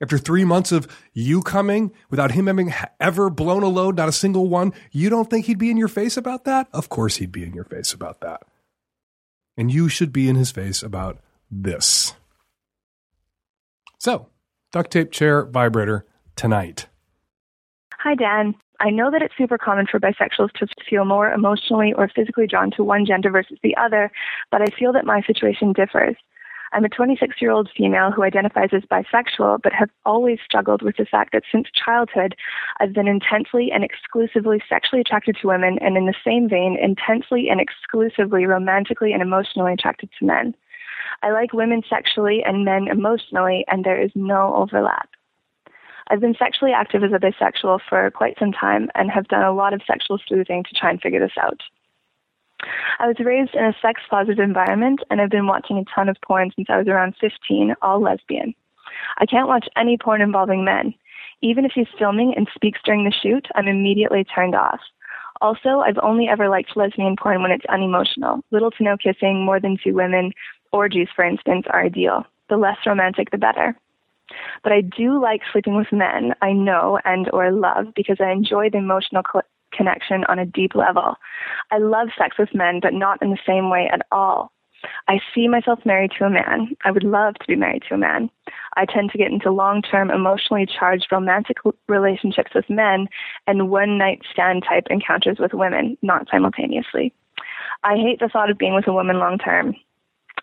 [0.01, 4.13] After three months of you coming without him having ever blown a load, not a
[4.13, 6.67] single one, you don't think he'd be in your face about that?
[6.71, 8.43] Of course he'd be in your face about that.
[9.57, 11.19] And you should be in his face about
[11.51, 12.13] this.
[13.97, 14.29] So,
[14.71, 16.05] duct tape chair vibrator
[16.37, 16.87] tonight.
[17.97, 18.55] Hi, Dan.
[18.81, 22.71] I know that it's super common for bisexuals to feel more emotionally or physically drawn
[22.71, 24.11] to one gender versus the other,
[24.51, 26.15] but I feel that my situation differs.
[26.71, 30.97] I'm a 26 year old female who identifies as bisexual, but have always struggled with
[30.97, 32.35] the fact that since childhood,
[32.79, 37.49] I've been intensely and exclusively sexually attracted to women, and in the same vein, intensely
[37.49, 40.55] and exclusively romantically and emotionally attracted to men.
[41.23, 45.09] I like women sexually and men emotionally, and there is no overlap.
[46.09, 49.53] I've been sexually active as a bisexual for quite some time and have done a
[49.53, 51.61] lot of sexual sleuthing to try and figure this out.
[52.99, 56.17] I was raised in a sex positive environment and I've been watching a ton of
[56.21, 58.53] porn since I was around 15, all lesbian.
[59.17, 60.93] I can't watch any porn involving men.
[61.41, 64.81] Even if he's filming and speaks during the shoot, I'm immediately turned off.
[65.41, 68.41] Also, I've only ever liked lesbian porn when it's unemotional.
[68.51, 70.33] Little to no kissing, more than two women,
[70.73, 72.25] orgies, for instance, are ideal.
[72.49, 73.77] The less romantic, the better.
[74.63, 78.69] But I do like sleeping with men I know and or love because I enjoy
[78.69, 81.15] the emotional co- connection on a deep level.
[81.71, 84.51] I love sex with men, but not in the same way at all.
[85.07, 86.75] I see myself married to a man.
[86.85, 88.29] I would love to be married to a man.
[88.77, 93.07] I tend to get into long term, emotionally charged romantic relationships with men
[93.47, 97.13] and one night stand type encounters with women, not simultaneously.
[97.83, 99.75] I hate the thought of being with a woman long term.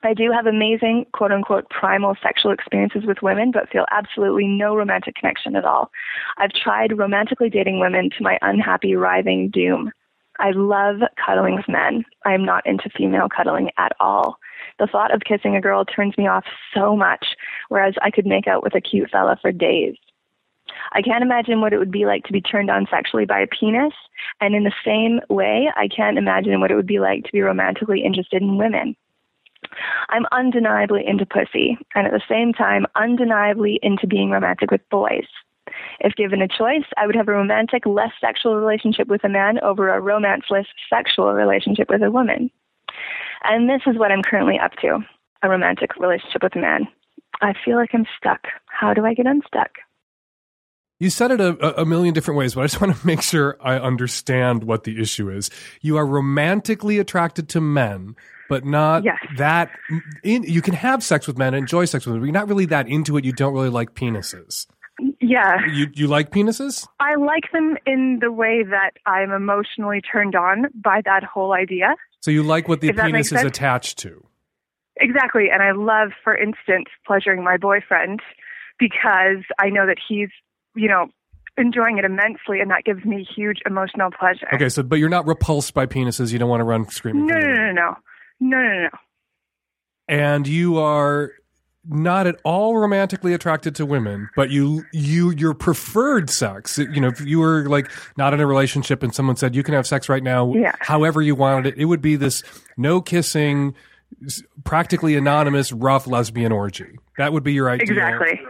[0.02, 4.76] I do have amazing, quote unquote, primal sexual experiences with women, but feel absolutely no
[4.76, 5.90] romantic connection at all.
[6.38, 9.90] I've tried romantically dating women to my unhappy, writhing doom.
[10.38, 12.04] I love cuddling with men.
[12.24, 14.38] I am not into female cuddling at all.
[14.78, 17.24] The thought of kissing a girl turns me off so much,
[17.68, 19.96] whereas I could make out with a cute fella for days.
[20.92, 23.46] I can't imagine what it would be like to be turned on sexually by a
[23.46, 23.94] penis,
[24.40, 27.40] and in the same way, I can't imagine what it would be like to be
[27.40, 28.94] romantically interested in women.
[30.08, 35.26] I'm undeniably into pussy, and at the same time, undeniably into being romantic with boys.
[36.00, 39.58] If given a choice, I would have a romantic, less sexual relationship with a man
[39.60, 42.50] over a romanceless, sexual relationship with a woman.
[43.44, 45.00] And this is what I'm currently up to
[45.42, 46.88] a romantic relationship with a man.
[47.42, 48.40] I feel like I'm stuck.
[48.66, 49.70] How do I get unstuck?
[50.98, 53.58] You said it a, a million different ways, but I just want to make sure
[53.60, 55.50] I understand what the issue is.
[55.82, 58.16] You are romantically attracted to men,
[58.48, 59.18] but not Yes.
[59.36, 59.70] that.
[60.22, 62.66] In, you can have sex with men, and enjoy sex with but you're not really
[62.66, 63.24] that into it.
[63.24, 64.66] You don't really like penises.
[65.20, 65.64] Yeah.
[65.72, 66.86] You you like penises?
[67.00, 71.96] I like them in the way that I'm emotionally turned on by that whole idea.
[72.20, 74.24] So you like what the penis is attached to?
[74.98, 75.48] Exactly.
[75.52, 78.20] And I love, for instance, pleasuring my boyfriend
[78.78, 80.30] because I know that he's,
[80.74, 81.08] you know,
[81.58, 84.48] enjoying it immensely and that gives me huge emotional pleasure.
[84.54, 86.32] Okay, so but you're not repulsed by penises.
[86.32, 87.26] You don't want to run screaming.
[87.26, 87.96] No, from no, no, no.
[88.40, 88.88] No, no, no.
[90.08, 91.32] and you are
[91.88, 96.78] not at all romantically attracted to women, but you you your preferred sex.
[96.78, 99.72] You know, if you were like not in a relationship and someone said you can
[99.74, 100.72] have sex right now, Yeah.
[100.80, 102.42] however you wanted it, it would be this
[102.76, 103.74] no kissing,
[104.64, 106.98] practically anonymous, rough lesbian orgy.
[107.18, 107.86] That would be your idea.
[107.92, 108.40] Exactly.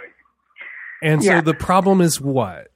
[1.03, 1.41] And so Yeah.
[1.43, 2.69] the problem is what?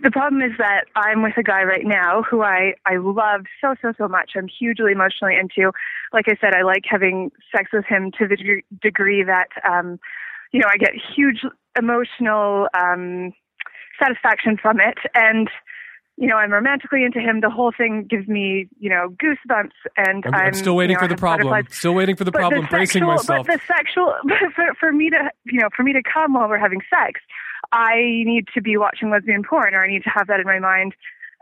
[0.00, 3.74] The problem is that I'm with a guy right now who I, I love so,
[3.82, 4.32] so, so much.
[4.36, 5.72] I'm hugely emotionally into.
[6.12, 9.98] Like I said, I like having sex with him to the degree, degree that, um,
[10.52, 11.42] you know, I get huge
[11.78, 13.32] emotional um,
[14.02, 14.98] satisfaction from it.
[15.14, 15.48] And,
[16.16, 17.40] you know, I'm romantically into him.
[17.40, 19.76] The whole thing gives me, you know, goosebumps.
[19.96, 21.50] And I'm, I'm, I'm still waiting you know, for the problem.
[21.50, 21.76] butterflies.
[21.76, 22.62] Still waiting for the But problem.
[22.62, 23.46] the Bracing sexual, myself.
[23.46, 24.14] But the sexual,
[24.56, 27.20] for, for me to, you know, for me to come while we're having sex,
[27.72, 30.58] I need to be watching lesbian porn, or I need to have that in my
[30.58, 30.94] mind.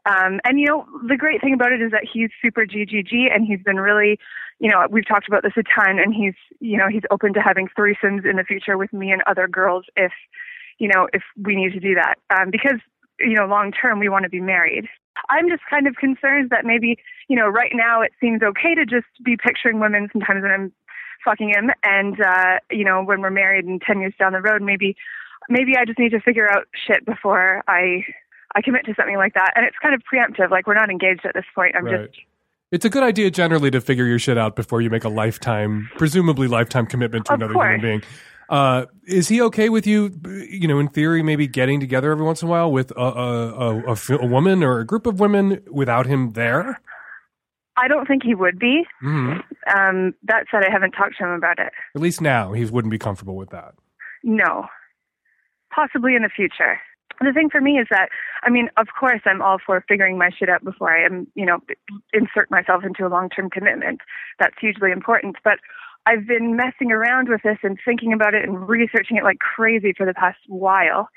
[0.07, 3.45] Um, and you know, the great thing about it is that he's super GGG, and
[3.45, 4.19] he's been really,
[4.59, 7.41] you know, we've talked about this a ton, and he's, you know, he's open to
[7.41, 10.13] having threesomes in the future with me and other girls if,
[10.79, 12.81] you know, if we need to do that, um, because
[13.19, 14.87] you know, long term we want to be married.
[15.31, 16.99] I'm just kind of concerned that maybe,
[17.29, 20.73] you know, right now it seems okay to just be picturing women sometimes when I'm
[21.25, 24.63] fucking him, and uh, you know, when we're married and ten years down the road,
[24.63, 24.97] maybe,
[25.49, 28.05] maybe I just need to figure out shit before I.
[28.55, 30.51] I commit to something like that, and it's kind of preemptive.
[30.51, 31.77] Like we're not engaged at this point.
[31.77, 32.11] I'm Right.
[32.11, 32.19] just
[32.73, 35.89] It's a good idea generally to figure your shit out before you make a lifetime,
[35.97, 37.67] presumably lifetime commitment to Of another course.
[37.69, 38.03] human being.
[38.49, 40.11] Uh, is he okay with you,
[40.49, 44.63] you know, in theory, maybe getting together every once in a while with a woman
[44.63, 46.81] or a group of women without him there?
[47.77, 48.85] I don't think he would be.
[49.01, 49.35] hmm
[49.77, 51.73] Um, that said, I haven't talked to him about it.
[51.95, 53.75] At least now he wouldn't be comfortable with that.
[54.23, 54.67] No.
[55.75, 56.79] Possibly in the future.
[57.21, 58.11] The thing for me is that,
[58.43, 61.47] I mean, of course, I'm all for figuring my shit out before I am, you
[61.47, 61.61] know,
[62.13, 64.01] insert myself into a long term commitment.
[64.39, 65.37] That's hugely important.
[65.43, 65.59] But
[66.05, 69.93] I've been messing around with this and thinking about it and researching it like crazy
[69.97, 71.09] for the past while.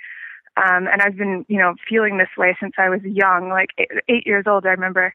[0.58, 3.92] Um, and I've been, you know, feeling this way since I was young, like eight,
[4.10, 4.66] eight years old.
[4.66, 5.14] I remember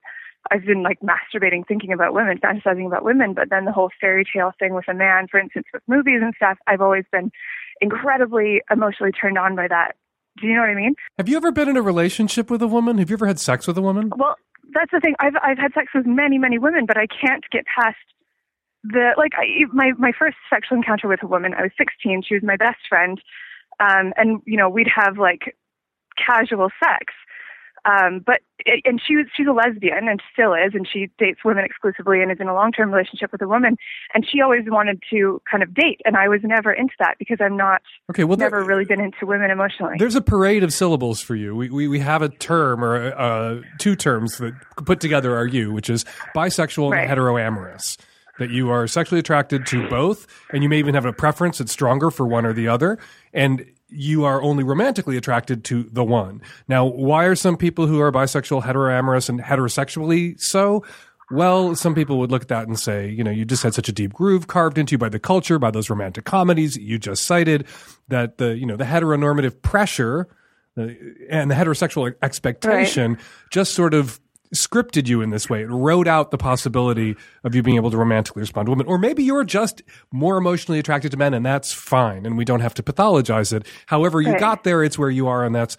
[0.51, 3.35] I've been like masturbating, thinking about women, fantasizing about women.
[3.35, 6.35] But then the whole fairy tale thing with a man, for instance, with movies and
[6.37, 7.33] stuff, I've always been
[7.81, 9.97] incredibly emotionally turned on by that.
[10.41, 10.95] Do you know what I mean?
[11.19, 12.99] Have you ever been in a relationship with a woman?
[12.99, 14.11] Have you ever had sex with a woman?
[14.17, 14.37] Well,
[14.73, 15.15] that's the thing.
[15.21, 17.97] I've I've had sex with many many women, but I can't get past
[18.83, 21.55] the like I, my my first sexual encounter with a woman.
[21.55, 22.23] I was 16.
[22.27, 23.21] She was my best friend,
[23.81, 25.57] um, and you know we'd have like
[26.17, 27.13] casual sex.
[27.85, 28.41] Um, but
[28.87, 32.33] and she was she's a lesbian and still is, and she dates women exclusively and
[32.33, 33.77] is in a long term relationship with a woman.
[34.15, 37.39] And she always wanted to kind of date, and I was never into that because
[37.41, 39.97] I'm not Okay, well, there- never really been into women emotionally.
[39.99, 41.55] There's a parade of syllables for you.
[41.55, 44.55] We, we, we have a term or uh, two terms that
[44.87, 46.05] put together are you, which is
[46.35, 47.09] bisexual Right.
[47.09, 47.99] and heteroamorous.
[48.39, 51.71] That you are sexually attracted to both, and you may even have a preference that's
[51.71, 52.99] stronger for one or the other,
[53.33, 56.43] and you are only romantically attracted to the one.
[56.67, 60.85] Now, why are some people who are bisexual, heteroamorous, and heterosexually so?
[61.31, 63.89] Well, some people would look at that and say, you know, you just had such
[63.89, 67.25] a deep groove carved into you by the culture, by those romantic comedies you just
[67.25, 67.67] cited,
[68.09, 70.29] that the, you know, the heteronormative pressure
[70.77, 73.17] and the heterosexual expectation
[73.51, 74.21] just sort of
[74.53, 75.63] scripted you in this way.
[75.63, 78.87] It wrote out the possibility of you being able to romantically respond to women.
[78.87, 79.83] Or maybe you're just
[80.13, 83.67] more emotionally attracted to men and that's fine and we don't have to pathologize it.
[83.87, 84.41] However you Right.
[84.41, 85.77] got there, it's where you are and that's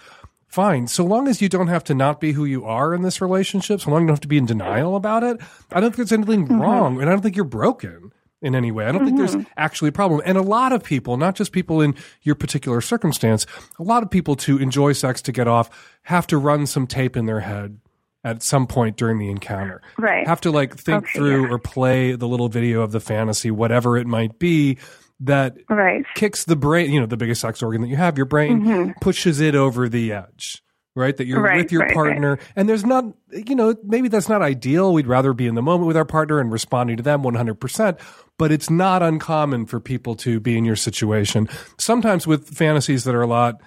[0.47, 0.87] fine.
[0.87, 3.81] So long as you don't have to not be who you are in this relationship,
[3.81, 5.37] so long as you don't have to be in denial about it,
[5.71, 6.61] I don't think there's anything mm-hmm.
[6.61, 8.11] wrong and I don't think you're broken
[8.41, 8.85] in any way.
[8.85, 9.49] I don't think there's mm-hmm.
[9.57, 10.21] actually a problem.
[10.25, 13.45] And a lot of people, not just people in your particular circumstance,
[13.79, 15.69] a lot of people to enjoy sex to get off
[16.03, 17.79] have to run some tape in their head
[18.25, 19.81] at some point during the encounter.
[19.97, 20.27] Right.
[20.27, 21.53] Have to like think Okay, through yeah.
[21.53, 24.79] or play the little video of the fantasy, whatever it might be,
[25.21, 26.03] that Right.
[26.15, 29.39] kicks the brain, you know, the biggest sex organ that you have, your brain pushes
[29.39, 30.61] it over the edge.
[30.97, 31.45] Right, that you're Mm-hmm.
[31.45, 31.93] Right, with your right.
[31.93, 34.93] partner, and there's not, you know, maybe that's not ideal.
[34.93, 37.99] We'd rather be in the moment with our partner and responding to them 100%,
[38.37, 41.49] but it's not uncommon for people to be in your situation.
[41.77, 43.59] Sometimes with fantasies that are a lot,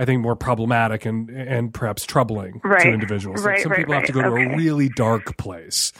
[0.00, 2.80] I think more problematic and and perhaps troubling Right.
[2.80, 3.44] to individuals.
[3.44, 4.46] Like, some right, people have to go right.
[4.48, 5.92] to a really dark place.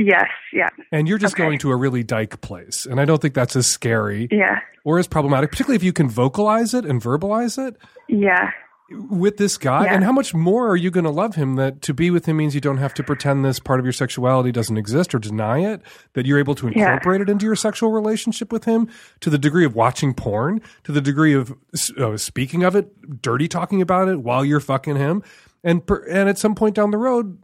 [0.00, 1.42] Yes, yeah, And you're just Okay.
[1.42, 2.86] going to a really dyke place.
[2.86, 6.08] And I don't think that's as scary yeah, or as problematic, particularly if you can
[6.08, 7.76] vocalize it and verbalize it
[8.08, 8.50] yeah,
[8.90, 9.84] with this guy.
[9.84, 9.94] Yeah.
[9.94, 12.38] And how much more are you going to love him that to be with him
[12.38, 15.58] means you don't have to pretend this part of your sexuality doesn't exist or deny
[15.60, 15.82] it,
[16.14, 16.92] that you're able to Yeah.
[16.94, 18.88] incorporate it into your sexual relationship with him
[19.20, 21.54] to the degree of watching porn, to the degree of
[21.98, 25.22] uh, speaking of it, dirty talking about it while you're fucking him.
[25.62, 27.38] And, per, and at some point down the road,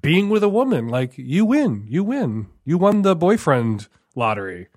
[0.00, 4.68] being with a woman, like you win, you win, you won the boyfriend lottery.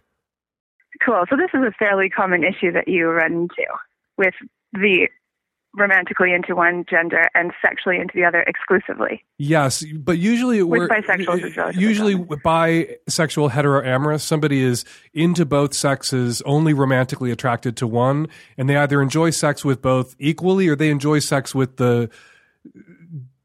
[1.06, 1.26] cool.
[1.30, 3.66] So this is a fairly common issue that you run into
[4.18, 4.34] with
[4.74, 5.08] the
[5.76, 9.24] romantically into one gender and sexually into the other exclusively.
[9.38, 14.22] Yes, but usually With we're bisexuals, usually bisexual heteroamorous.
[14.22, 19.64] Somebody is into both sexes, only romantically attracted to one, and they either enjoy sex
[19.64, 22.10] with both equally or they enjoy sex with the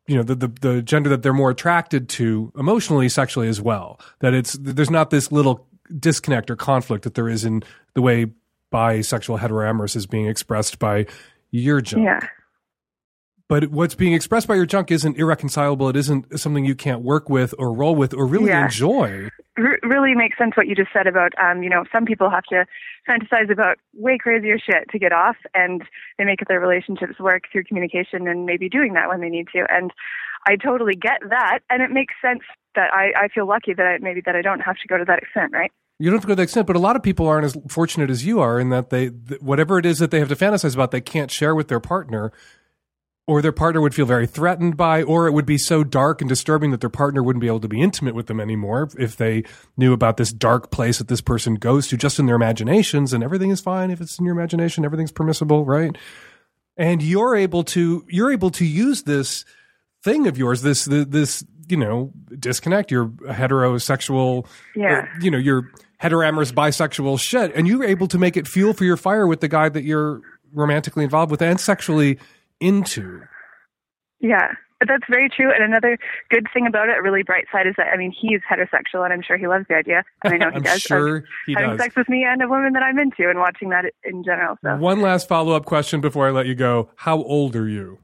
[0.07, 4.01] you know the, the the gender that they're more attracted to emotionally sexually as well
[4.21, 5.67] that it's there's not this little
[5.99, 7.63] disconnect or conflict that there is in
[7.95, 8.27] the way
[8.73, 11.07] bisexual heteroamorous is being expressed by
[11.53, 12.21] your junk Yeah.
[13.49, 15.89] but what's being expressed by your junk isn't irreconcilable.
[15.91, 18.65] It isn't something you can't work with or roll with or really Yeah.
[18.65, 19.29] enjoy.
[19.59, 22.45] R- really makes sense what you just said about, um, you know, some people have
[22.45, 22.65] to
[23.07, 25.83] fantasize about way crazier shit to get off, and
[26.17, 29.67] they make their relationships work through communication and maybe doing that when they need to.
[29.71, 29.93] And
[30.49, 32.41] I totally get that, and it makes sense
[32.75, 35.05] that I, I feel lucky that I, maybe that I don't have to go to
[35.05, 35.71] that extent, right?
[36.03, 37.57] You don't have to go to that extent, but a lot of people aren't as
[37.69, 40.35] fortunate as you are in that they, th- whatever it is that they have to
[40.37, 42.33] fantasize about, they can't share with their partner,
[43.29, 46.29] or their partner would feel very threatened by, or it would be so dark and
[46.29, 49.45] disturbing that their partner wouldn't be able to be intimate with them anymore if they
[49.77, 53.23] knew about this dark place that this person goes to just in their imaginations, and
[53.23, 55.97] everything is fine if it's in your imagination, everything's permissible, right?
[56.77, 59.45] And you're able to you're able to use this
[60.03, 65.03] thing of yours, this this you know disconnect your heterosexual Yeah.
[65.03, 65.71] uh, you know, your
[66.03, 69.49] heteroamorous bisexual shit, and you're able to make it fuel for your fire with the
[69.49, 70.21] guy that you're
[70.53, 72.19] romantically involved with and sexually
[72.61, 73.23] into.
[74.21, 74.49] Yeah,
[74.79, 75.53] but that's very true.
[75.53, 75.99] And another
[76.31, 79.13] good thing about it, a really bright side, is that I mean he's heterosexual, and
[79.13, 80.03] I'm sure he loves the idea.
[80.25, 80.83] And I know he I'm does.
[80.83, 81.81] sure of he having does.
[81.81, 84.57] sex with me and a woman that I'm into, and watching that in general.
[84.63, 86.91] So One last follow up question before I let you go.
[86.97, 87.99] How old are you?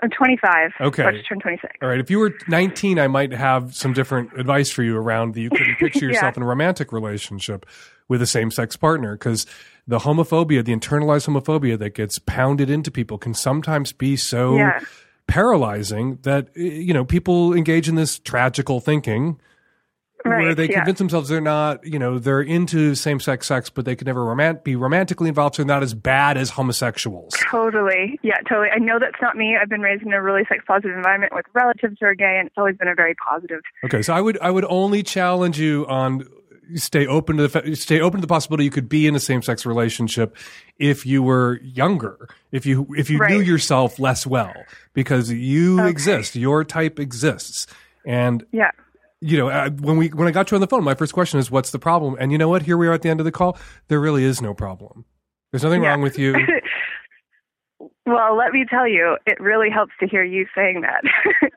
[0.00, 0.72] I'm 25.
[0.80, 1.02] Okay.
[1.02, 1.72] About to turn 26.
[1.80, 1.98] All right.
[2.00, 5.50] If you were 19, I might have some different advice for you around the you
[5.50, 6.12] couldn't picture Yeah.
[6.12, 7.64] yourself in a romantic relationship
[8.08, 9.46] with a same sex partner because
[9.86, 14.80] the homophobia, the internalized homophobia that gets pounded into people can sometimes be so Yeah.
[15.28, 19.38] paralyzing that, eh, you know, people engage in this tragical thinking
[20.28, 20.76] where Right, they yeah.
[20.78, 24.20] convince themselves they're not, you know, they're into same sex sex, but they could never
[24.24, 27.34] romant- be romantically involved, so they're not as bad as homosexuals.
[27.50, 28.18] Totally.
[28.22, 28.68] Yeah, totally.
[28.70, 29.56] I know that's not me.
[29.60, 32.46] I've been raised in a really sex positive environment with relatives who are gay, and
[32.48, 33.60] it's always been a very positive.
[33.84, 36.26] Okay, so I would I would only challenge you on
[36.74, 39.40] stay open to the stay open to the possibility you could be in a same
[39.40, 40.36] sex relationship
[40.78, 44.52] if you were younger, if you if you knew yourself less well,
[44.92, 45.88] because you Okay.
[45.90, 47.66] exist, your type exists,
[48.04, 48.70] and Yeah.
[49.26, 51.38] You know uh, when we when I got you on the phone, my first question
[51.40, 52.16] is what's the problem?
[52.20, 52.62] And you know what?
[52.62, 53.58] Here we are at the end of the call.
[53.88, 55.04] There really is no problem.
[55.52, 55.90] There's nothing Yeah.
[55.90, 56.34] wrong with you.
[58.06, 61.02] well, let me tell you, it really helps to hear you saying that.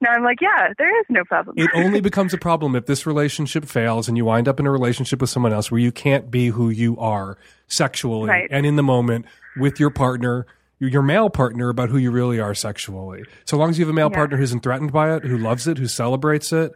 [0.00, 1.56] now I'm like, yeah, there is no problem.
[1.58, 4.70] it only becomes a problem if this relationship fails and you wind up in a
[4.70, 8.48] relationship with someone else where you can't be who you are sexually Right.
[8.50, 10.46] and in the moment with your partner
[10.78, 13.90] your your male partner about who you really are sexually so long as you have
[13.90, 14.16] a male Yeah.
[14.16, 16.72] partner who isn't threatened by it who loves it who celebrates it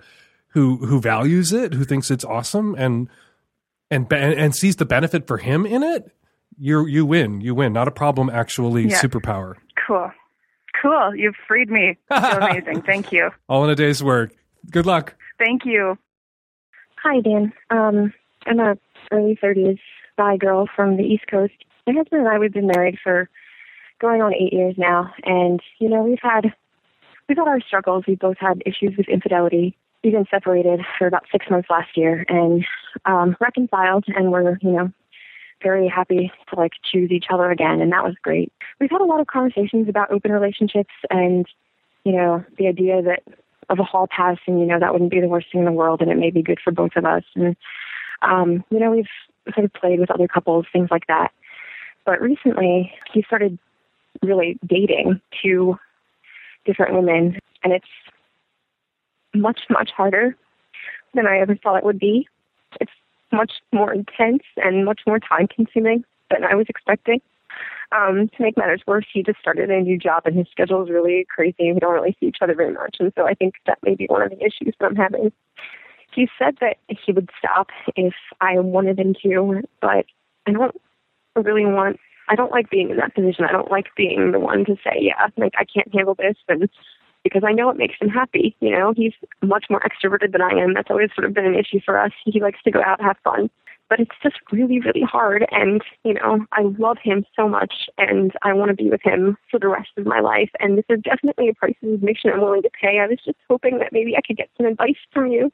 [0.50, 3.08] who who values it who thinks it's awesome and
[3.90, 6.10] and and sees the benefit for him in it
[6.58, 9.00] you you win you win not a problem actually Yeah.
[9.00, 9.54] superpower
[9.86, 10.10] cool.
[10.80, 11.14] Cool.
[11.14, 11.98] You've freed me.
[12.10, 12.82] I amazing.
[12.82, 13.30] Thank you.
[13.48, 14.32] all in a day's work
[14.70, 15.96] good luck Thank you.
[17.02, 17.52] Hi, Dan.
[17.70, 18.12] Um,
[18.46, 18.76] I'm a
[19.10, 19.78] early 30s
[20.18, 21.54] guy girl from the East Coast.
[21.86, 23.28] My husband and I we've been married for
[24.00, 26.52] going on eight years now, and you know we've had
[27.28, 28.04] we've had our struggles.
[28.06, 29.76] We've both had issues with infidelity.
[30.02, 32.64] We've been separated for about six months last year, and
[33.04, 34.92] um, reconciled, and we're you know
[35.62, 38.52] very happy to like choose each other again, and that was great.
[38.80, 41.46] We've had a lot of conversations about open relationships and
[42.04, 43.22] you know the idea that
[43.68, 45.72] of a hall pass and you know that wouldn't be the worst thing in the
[45.72, 47.56] world and it may be good for both of us and
[48.22, 49.08] um you know we've
[49.54, 51.30] sort of played with other couples things like that
[52.04, 53.58] but recently he started
[54.22, 55.78] really dating two
[56.66, 57.86] different women and it's
[59.34, 60.36] much much harder
[61.14, 62.28] than i ever thought it would be
[62.80, 62.92] it's
[63.32, 67.20] much more intense and much more time consuming than i was expecting
[67.92, 70.90] Um, to make matters worse, he just started a new job and his schedule is
[70.90, 71.72] really crazy.
[71.72, 72.98] We don't really see each other very much.
[73.00, 75.32] And so I think that may be one of the issues that I'm having.
[76.14, 80.06] He said that he would stop if I wanted him to, but
[80.46, 80.80] I don't
[81.34, 83.44] really want, I don't like being in that position.
[83.44, 86.36] I don't like being the one to say, yeah, like I can't handle this.
[86.48, 86.68] And
[87.22, 88.56] because I know it makes him happy.
[88.60, 89.12] You know, he's
[89.42, 90.74] much more extroverted than I am.
[90.74, 92.12] That's always sort of been an issue for us.
[92.24, 93.50] He likes to go out, and have fun.
[93.88, 95.44] But it's just really, really hard.
[95.50, 99.36] And, you know, I love him so much and I want to be with him
[99.50, 100.50] for the rest of my life.
[100.60, 103.00] And this is definitely a price of admission I'm willing to pay.
[103.00, 105.50] I was just hoping that maybe I could get some advice from you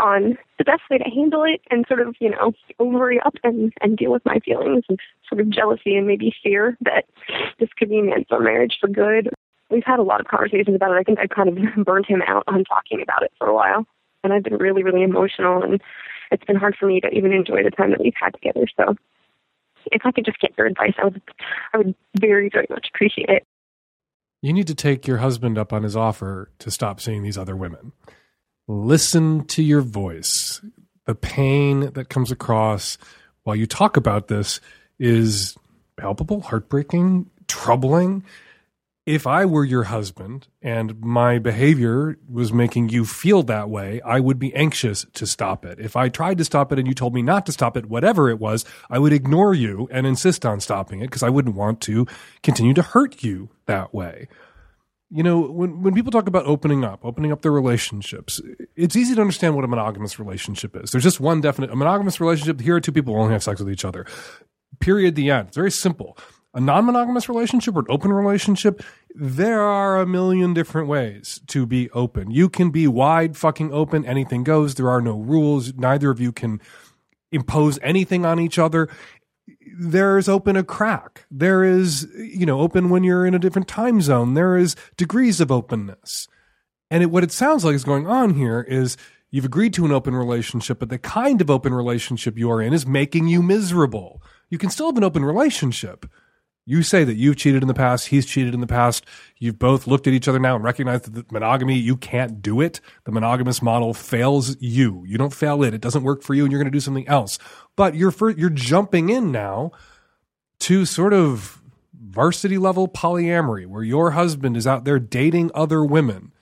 [0.00, 3.72] on the best way to handle it and sort of, you know, overy up and,
[3.80, 7.04] and deal with my feelings of sort of jealousy and maybe fear that
[7.60, 9.30] this could be an end marriage for good
[9.74, 10.94] we've had a lot of conversations about it.
[10.94, 13.86] I think I kind of burned him out on talking about it for a while.
[14.22, 15.82] And I've been really, really emotional and
[16.30, 18.66] it's been hard for me to even enjoy the time that we've had together.
[18.76, 18.96] So
[19.92, 21.22] if I could just get your advice, I would
[21.74, 23.46] I would very, very much appreciate it.
[24.40, 27.56] You need to take your husband up on his offer to stop seeing these other
[27.56, 27.92] women.
[28.66, 30.62] Listen to your voice.
[31.04, 32.96] The pain that comes across
[33.42, 34.60] while you talk about this
[34.98, 35.56] is
[35.96, 38.24] palpable, heartbreaking, troubling
[39.06, 44.18] if I were your husband and my behavior was making you feel that way, I
[44.18, 45.78] would be anxious to stop it.
[45.78, 48.30] If I tried to stop it and you told me not to stop it, whatever
[48.30, 51.82] it was, I would ignore you and insist on stopping it because I wouldn't want
[51.82, 52.06] to
[52.42, 54.26] continue to hurt you that way.
[55.10, 58.40] You know, when, when people talk about opening up, opening up their relationships,
[58.74, 60.90] it's easy to understand what a monogamous relationship is.
[60.90, 63.70] There's just one definite, a monogamous relationship, here are two people only have sex with
[63.70, 64.06] each other.
[64.80, 65.48] Period, the end.
[65.48, 66.16] It's very simple
[66.54, 68.82] a non monogamous relationship or an open relationship,
[69.14, 72.30] there are a million different ways to be open.
[72.30, 74.76] You can be wide fucking open, anything goes.
[74.76, 75.74] There are no rules.
[75.74, 76.60] Neither of you can
[77.32, 78.88] impose anything on each other.
[79.76, 81.26] There's open a crack.
[81.30, 84.34] There is, you know, open when you're in a different time zone.
[84.34, 86.28] There is degrees of openness.
[86.90, 88.96] And it, what it sounds like is going on here is
[89.32, 92.86] you've agreed to an open relationship, but the kind of open relationship you're in is
[92.86, 94.22] making you miserable.
[94.48, 96.06] You can still have an open relationship
[96.66, 99.04] you say that you've cheated in the past, he's cheated in the past.
[99.38, 102.80] You've both looked at each other now and recognized that monogamy, you can't do it.
[103.04, 105.04] The monogamous model fails you.
[105.06, 105.74] You don't fail it.
[105.74, 107.38] It doesn't work for you and you're going to do something else.
[107.76, 109.72] But you're for, you're jumping in now
[110.60, 111.60] to sort of
[111.92, 116.32] varsity level polyamory where your husband is out there dating other women,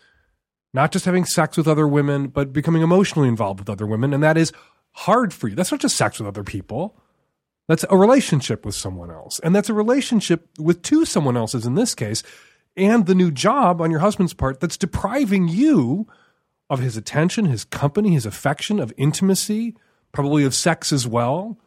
[0.73, 4.15] not just having sex with other women, but becoming emotionally involved with other women.
[4.15, 4.53] And that is
[4.93, 5.57] hard for you.
[5.57, 7.02] That's not just sex with other people.
[7.73, 9.39] That's a relationship with someone else.
[9.39, 12.23] And that's a relationship with two someone else's in this case,
[12.77, 16.07] and the new job on your husband's part that's depriving you
[16.69, 19.75] of his attention, his company, his affection, of intimacy,
[20.13, 21.59] probably of sex as well.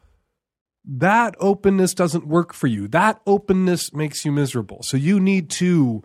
[0.88, 2.88] That openness doesn't work for you.
[2.88, 4.84] That openness makes you miserable.
[4.84, 6.04] So you need to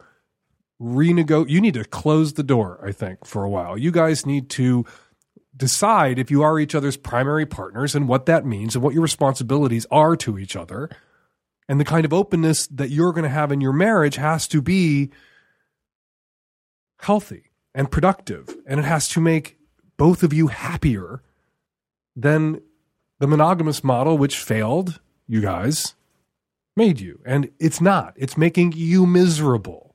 [0.81, 1.51] renegotiate.
[1.51, 3.77] You need to close the door, I think, for a while.
[3.77, 4.87] You guys need to
[5.61, 9.03] decide if you are each other's primary partners and what that means and what your
[9.03, 10.91] responsibilities are to each other.
[11.69, 14.61] And the kind of openness that you're going to have in your marriage has to
[14.61, 15.11] be
[16.99, 18.57] healthy and productive.
[18.67, 19.59] And it has to make
[19.97, 21.23] both of you happier
[22.17, 22.63] than
[23.21, 24.99] the monogamous model, which failed
[25.29, 25.95] you guys,
[26.75, 27.21] made you.
[27.25, 29.95] And it's not, it's making you miserable.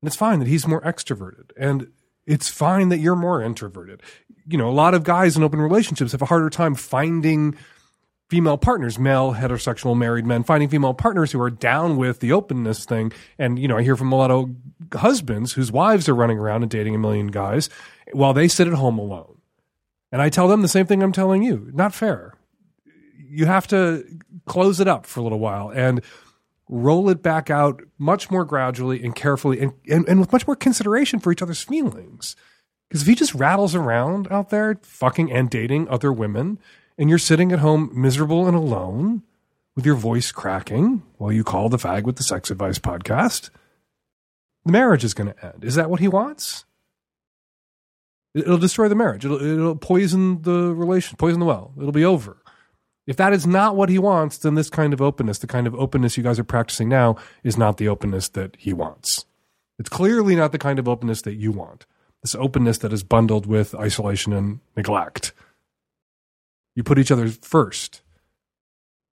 [0.00, 1.50] And it's fine that he's more extroverted.
[1.58, 1.88] And
[2.26, 4.02] it's fine that you're more introverted
[4.46, 7.56] you know, a lot of guys in open relationships have a harder time finding
[8.28, 12.84] female partners, male heterosexual married men, finding female partners who are down with the openness
[12.84, 13.12] thing.
[13.38, 14.50] And, you know, I hear from a lot of
[14.92, 17.68] husbands whose wives are running around and dating a million guys
[18.12, 19.38] while they sit at home alone.
[20.12, 21.70] And I tell them the same thing I'm telling you.
[21.72, 22.34] Not fair.
[23.16, 24.04] You have to
[24.46, 26.02] close it up for a little while and
[26.68, 30.56] roll it back out much more gradually and carefully and, and, and with much more
[30.56, 32.36] consideration for each other's feelings.
[32.88, 36.58] Because if he just rattles around out there, fucking and dating other women,
[36.96, 39.22] and you're sitting at home miserable and alone
[39.74, 43.50] with your voice cracking while you call the fag with the sex advice podcast,
[44.64, 45.64] the marriage is going to end.
[45.64, 46.64] Is that what he wants?
[48.34, 49.24] It'll destroy the marriage.
[49.24, 51.72] It'll, it'll poison the relation, poison the well.
[51.76, 52.36] It'll be over.
[53.06, 55.74] If that is not what he wants, then this kind of openness, the kind of
[55.74, 59.26] openness you guys are practicing now, is not the openness that he wants.
[59.78, 61.86] It's clearly not the kind of openness that you want
[62.24, 65.32] this openness that is bundled with isolation and neglect.
[66.74, 68.00] You put each other first,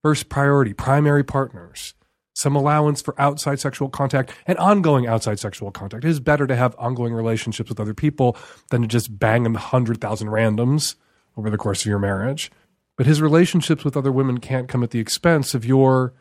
[0.03, 1.93] first priority, primary partners,
[2.35, 6.07] some allowance for outside sexual contact and ongoing outside sexual contact.
[6.07, 8.35] It is better to have ongoing relationships with other people
[8.71, 10.95] than to just bang a 100,000 randoms
[11.37, 12.51] over the course of your marriage.
[12.97, 16.15] But his relationships with other women can't come at the expense of your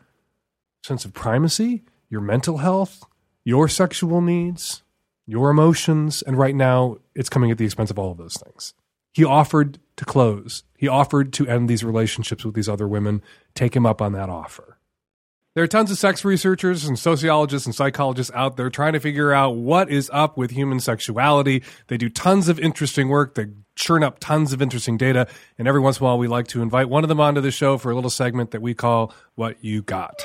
[0.82, 3.04] sense of primacy, your mental health,
[3.44, 4.82] your sexual needs,
[5.26, 8.74] your emotions, and right now it's coming at the expense of all of those things.
[9.12, 10.64] He offered to close.
[10.76, 13.22] He offered to end these relationships with these other women.
[13.54, 14.78] Take him up on that offer.
[15.54, 19.32] There are tons of sex researchers and sociologists and psychologists out there trying to figure
[19.32, 21.62] out what is up with human sexuality.
[21.88, 23.34] They do tons of interesting work.
[23.34, 25.26] They churn up tons of interesting data.
[25.58, 27.50] And every once in a while, we like to invite one of them onto the
[27.50, 30.22] show for a little segment that we call What You Got.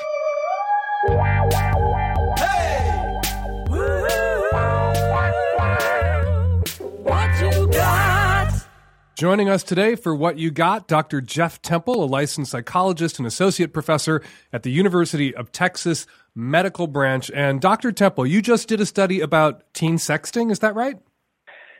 [9.18, 11.20] Joining us today for What You Got, Dr.
[11.20, 14.22] Jeff Temple, a licensed psychologist and associate professor
[14.52, 17.28] at the University of Texas Medical Branch.
[17.34, 17.90] And Dr.
[17.90, 20.98] Temple, you just did a study about teen sexting, is that right?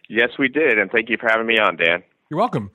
[0.09, 2.03] Yes, we did, and thank you for having me on, Dan.
[2.31, 2.71] You're welcome.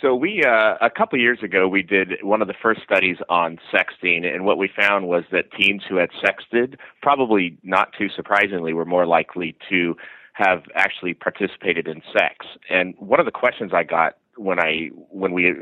[0.00, 3.58] So we uh, a couple years ago we did one of the first studies on
[3.72, 8.72] sexting, and what we found was that teens who had sexted, probably not too surprisingly,
[8.72, 9.96] were more likely to
[10.32, 12.46] have actually participated in sex.
[12.68, 15.54] And one of the questions I got when I when we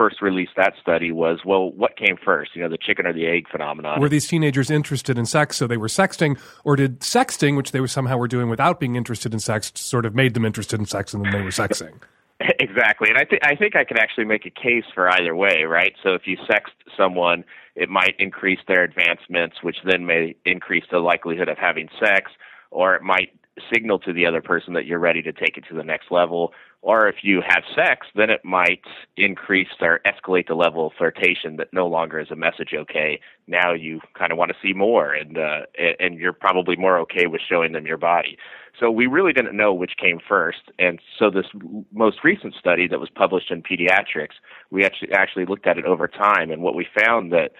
[0.00, 2.52] first released that study was, well, what came first?
[2.54, 4.00] You know, the chicken or the egg phenomenon.
[4.00, 7.80] Were these teenagers interested in sex, so they were sexting, or did sexting, which they
[7.80, 10.86] were somehow were doing without being interested in sex, sort of made them interested in
[10.86, 11.92] sex, and then they were sexing?
[12.58, 15.64] Exactly, and I think I think I could actually make a case for either way,
[15.64, 15.92] right?
[16.02, 17.44] So if you sext someone,
[17.74, 22.30] it might increase their advancements, which then may increase the likelihood of having sex,
[22.70, 23.28] or it might
[23.72, 26.52] signal to the other person that you're ready to take it to the next level.
[26.82, 28.80] Or if you have sex, then it might
[29.18, 33.20] increase or escalate the level of flirtation that no longer is a message okay.
[33.46, 35.66] Now you kind of want to see more, and uh,
[35.98, 38.38] and you're probably more okay with showing them your body.
[38.78, 41.46] So we really didn't know which came first, and so this
[41.92, 46.08] most recent study that was published in Pediatrics, we actually actually looked at it over
[46.08, 47.52] time, and what we found that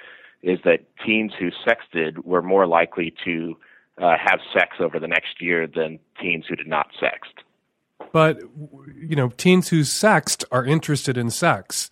[0.43, 3.59] is that teens who sexted were more likely to
[4.01, 7.45] uh, have sex over the next year than teens who did not sext.
[8.13, 8.39] But
[8.97, 11.91] you know, teens who sexed are interested in sex.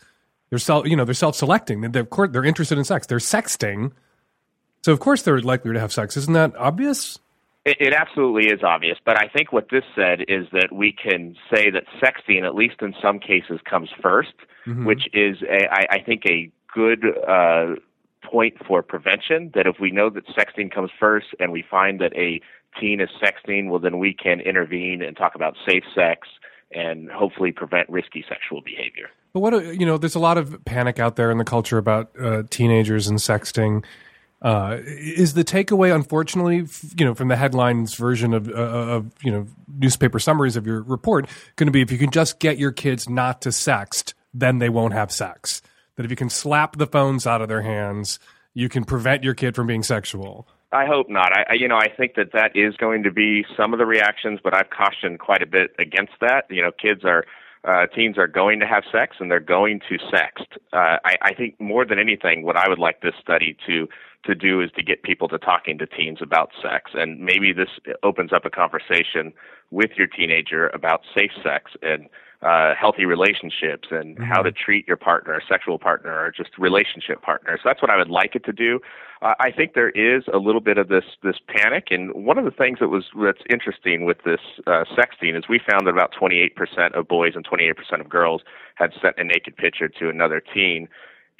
[0.50, 1.80] They're self, you know, they're self-selecting.
[1.92, 3.06] They're, of course, they're interested in sex.
[3.06, 3.92] They're sexting,
[4.82, 6.16] so of course they're likely to have sex.
[6.16, 7.18] Isn't that obvious?
[7.66, 8.96] It, it absolutely is obvious.
[9.04, 12.76] But I think what this said is that we can say that sexting, at least
[12.80, 14.32] in some cases, comes 1st
[14.66, 14.84] Mhm.
[14.84, 17.76] which is, a, I, I think, a good uh,
[18.22, 19.50] point for prevention.
[19.54, 22.40] That if we know that sexting comes first, and we find that a
[22.81, 26.29] teen is sexting, well, then we can intervene and talk about safe sex
[26.73, 29.09] and hopefully prevent risky sexual behavior.
[29.33, 32.11] But what you know, there's a lot of panic out there in the culture about
[32.21, 33.85] uh, teenagers and sexting.
[34.41, 36.64] Uh, is the takeaway, unfortunately,
[36.97, 39.47] you know, from the headlines version of, uh, of you know
[39.77, 43.09] newspaper summaries of your report, going to be if you can just get your kids
[43.09, 45.61] not to sext, then they won't have sex.
[45.97, 48.21] That if you can slap the phones out of their hands,
[48.55, 50.47] you can prevent your kid from being sexual.
[50.71, 51.33] I hope not.
[51.33, 54.41] I, you know I think that that is going to be some of the reactions,
[54.43, 56.45] but I've cautioned quite a bit against that.
[56.51, 57.25] You know, kids are
[57.64, 60.47] uh, teens are going to have sex and they're going to sext.
[60.73, 63.89] Uh, I, I think more than anything, what I would like this study to
[64.25, 67.69] to do is to get people to talking to teens about sex, and maybe this
[68.03, 69.33] opens up a conversation
[69.71, 72.09] with your teenager about safe sex and
[72.43, 77.20] uh, healthy relationships and how to treat your partner, a sexual partner, or just relationship
[77.20, 77.57] partner.
[77.57, 78.80] So that's what I would like it to do.
[79.20, 82.45] Uh, I think there is a little bit of this this panic, and one of
[82.45, 86.14] the things that was that's interesting with this uh, sexting is we found that about
[86.14, 88.43] 28% of boys and 28% of girls
[88.76, 90.89] had sent a naked picture to another teen.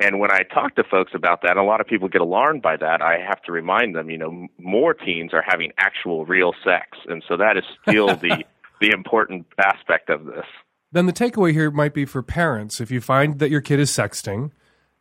[0.01, 2.76] And when I talk to folks about that, a lot of people get alarmed by
[2.76, 3.03] that.
[3.03, 7.22] I have to remind them, you know, more teens are having actual real sex, and
[7.28, 8.44] so that is still the
[8.80, 10.46] the important aspect of this.
[10.93, 12.80] Then the takeaway here might be for parents.
[12.80, 14.51] If you find that your kid is sexting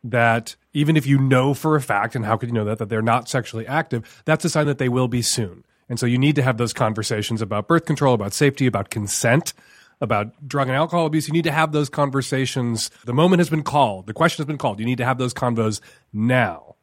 [0.04, 2.88] that even if you know for a fact and how could you know that that
[2.88, 5.64] they're not sexually active that's a sign that they will be soon.
[5.88, 9.54] And so you need to have those conversations about birth control about safety about consent
[10.00, 11.26] about drug and alcohol abuse.
[11.26, 12.90] You need to have those conversations.
[13.04, 14.06] The moment has been called.
[14.06, 14.78] The question has been called.
[14.78, 15.80] You need to have those convos
[16.12, 16.76] now.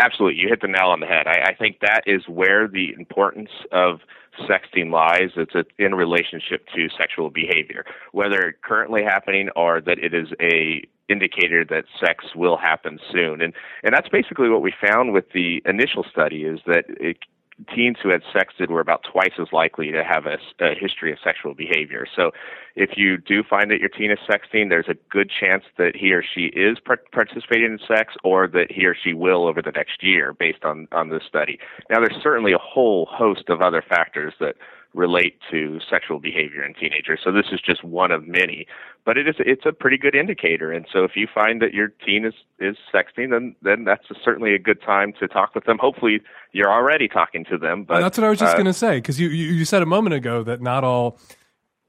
[0.00, 1.26] Absolutely, you hit the nail on the head.
[1.26, 4.00] I, I think that is where the importance of
[4.48, 5.30] sexting lies.
[5.36, 11.64] It's in relationship to sexual behavior, whether currently happening or that it is a indicator
[11.64, 13.40] that sex will happen soon.
[13.40, 17.18] And and that's basically what we found with the initial study is that it,
[17.74, 21.18] teens who had sexted were about twice as likely to have a, a history of
[21.22, 22.06] sexual behavior.
[22.14, 22.30] So
[22.76, 26.12] if you do find that your teen is sexting, there's a good chance that he
[26.12, 29.72] or she is par- participating in sex or that he or she will over the
[29.72, 31.58] next year based on, on this study.
[31.90, 34.54] Now, there's certainly a whole host of other factors that
[34.98, 37.20] relate to sexual behavior in teenagers.
[37.22, 38.66] So this is just one of many,
[39.06, 40.72] but it is it's a pretty good indicator.
[40.72, 44.14] And so if you find that your teen is is sexting, then then that's a,
[44.22, 45.78] certainly a good time to talk with them.
[45.78, 46.20] Hopefully,
[46.52, 47.84] you're already talking to them.
[47.84, 49.64] But Well, that's what I was just uh, going to say because you, you you
[49.64, 51.18] said a moment ago that not all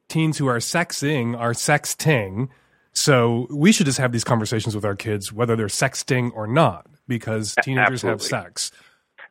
[0.08, 2.50] teens who are sexing are sexting.
[2.94, 6.88] So we should just have these conversations with our kids, whether they're sexting or not,
[7.08, 8.72] because teenagers have sex.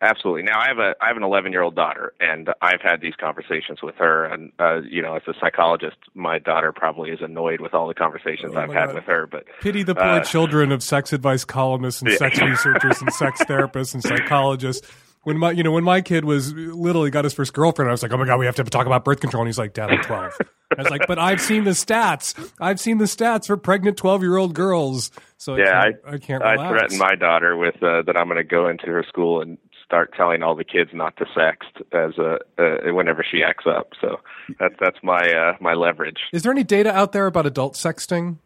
[0.01, 0.43] Absolutely.
[0.43, 3.15] Now I have a I have an 11 year old daughter, and I've had these
[3.19, 4.25] conversations with her.
[4.27, 7.95] And uh, you know, as a psychologist, my daughter probably is annoyed with all the
[7.95, 8.95] conversations I've Oh had God.
[8.95, 9.27] with her.
[9.27, 12.17] But Pity the poor uh, children of sex advice columnists and Yeah.
[12.19, 14.87] sex researchers and sex therapists and psychologists.
[15.25, 17.89] When my, you know, when my kid was little, he got his first girlfriend.
[17.91, 19.59] I was like, "Oh my god, we have to talk about birth control." And he's
[19.59, 20.33] like, "Dad, I'm 12."
[20.79, 22.53] I was like, "But I've seen the stats.
[22.61, 26.19] I've seen the stats for pregnant 12 year old girls." So I yeah, can't, I,
[26.19, 29.43] can't I threatened my daughter with uh, that I'm going to go into her school
[29.43, 29.59] and
[29.89, 33.93] start telling all the kids not to sext as a uh, whenever she acts up.
[34.01, 34.17] So
[34.61, 36.19] that's that's my uh, my leverage.
[36.33, 38.37] Is there any data out there about adult sexting?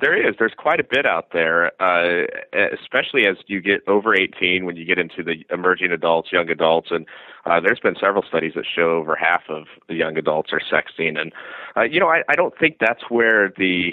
[0.00, 0.34] There is.
[0.38, 2.26] There's quite a bit out there, uh,
[2.74, 6.88] especially as you get over 18, when you get into the emerging adults, young adults,
[6.90, 7.06] and
[7.46, 11.18] uh, there's been several studies that show over half of the young adults are sexting.
[11.18, 11.32] And
[11.76, 13.92] uh, you know, I, I don't think that's where the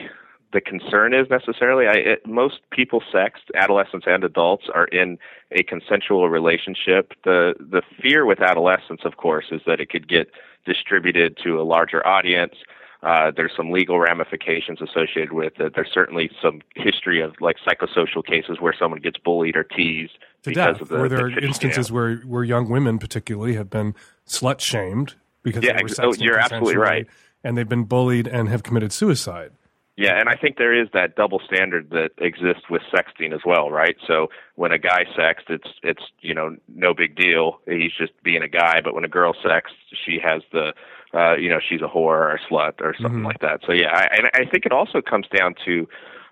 [0.51, 1.85] the concern is necessarily.
[1.87, 5.17] I, it, most people sext, adolescents and adults, are in
[5.51, 7.13] a consensual relationship.
[7.23, 10.31] The the fear with adolescents, of course, is that it could get
[10.65, 12.55] distributed to a larger audience.
[13.01, 15.73] Uh, there's some legal ramifications associated with it.
[15.73, 20.49] There's certainly some history of like psychosocial cases where someone gets bullied or teased To
[20.49, 20.97] because death, of the.
[20.99, 23.95] where there the- are instances where, where young women, particularly, have been
[24.27, 27.07] slut shamed because Yeah, they were ex- oh, you're absolutely right.
[27.41, 29.51] and they've been bullied and have committed suicide.
[29.99, 33.69] Yeah, and I think there is that double standard that exists with sexting as well,
[33.69, 33.97] right?
[34.07, 37.59] So when a guy sexts, it's it's you know no big deal.
[37.67, 38.79] He's just being a guy.
[38.81, 39.75] But when a girl sexts,
[40.05, 40.71] she has the
[41.13, 43.25] uh, you know she's a whore or a slut or something Mhm.
[43.25, 43.59] like that.
[43.65, 45.85] So yeah, I, and I think it also comes down to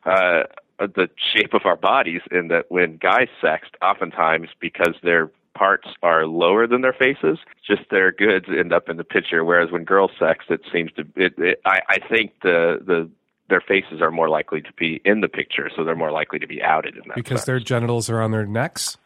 [0.05, 0.43] uh,
[0.80, 2.22] the shape of our bodies.
[2.32, 7.82] In that when guys sext, oftentimes because their parts are lower than their faces, just
[7.89, 9.43] their goods end up in the picture.
[9.43, 13.09] Whereas when girls sext, it seems to it, it I, I think the the
[13.50, 16.48] their faces are more likely to be in the picture, so they're more likely to
[16.48, 17.16] be outed in that.
[17.16, 17.45] Because sense.
[17.45, 18.98] their genitals are on their necks.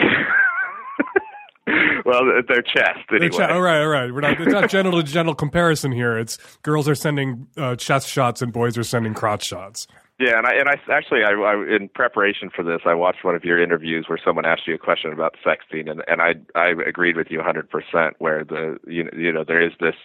[2.05, 3.45] well, their chest Their anyway.
[3.45, 4.12] all right, all right.
[4.12, 6.18] We're not, it's not genital to genital comparison here.
[6.18, 9.87] It's girls are sending uh, chest shots and boys are sending crotch shots.
[10.18, 13.35] Yeah, and I and I actually I, I in preparation for this I watched one
[13.35, 16.75] of your interviews where someone asked you a question about sexting and and I I
[16.87, 19.97] agreed with you 100% where the you know, you know there is this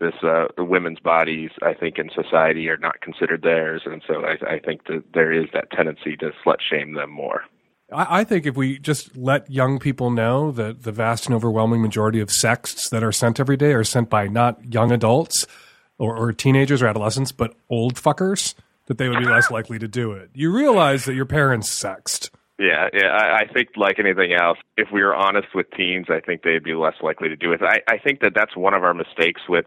[0.00, 4.24] this uh the women's bodies I think in society are not considered theirs and so
[4.24, 7.44] I I think that there is that tendency to slut shame them more.
[7.92, 11.82] I, I think if we just let young people know that the vast and overwhelming
[11.82, 15.46] majority of sexts that are sent every day are sent by not young adults
[15.98, 18.54] or, or teenagers or adolescents, but old fuckers,
[18.86, 20.30] that they would be less likely to do it.
[20.32, 22.30] You realize that your parents sexed.
[22.58, 23.08] Yeah, yeah.
[23.12, 26.64] I, I think like anything else, if we were honest with teens, I think they'd
[26.64, 27.60] be less likely to do it.
[27.62, 29.66] I, I think that that's one of our mistakes with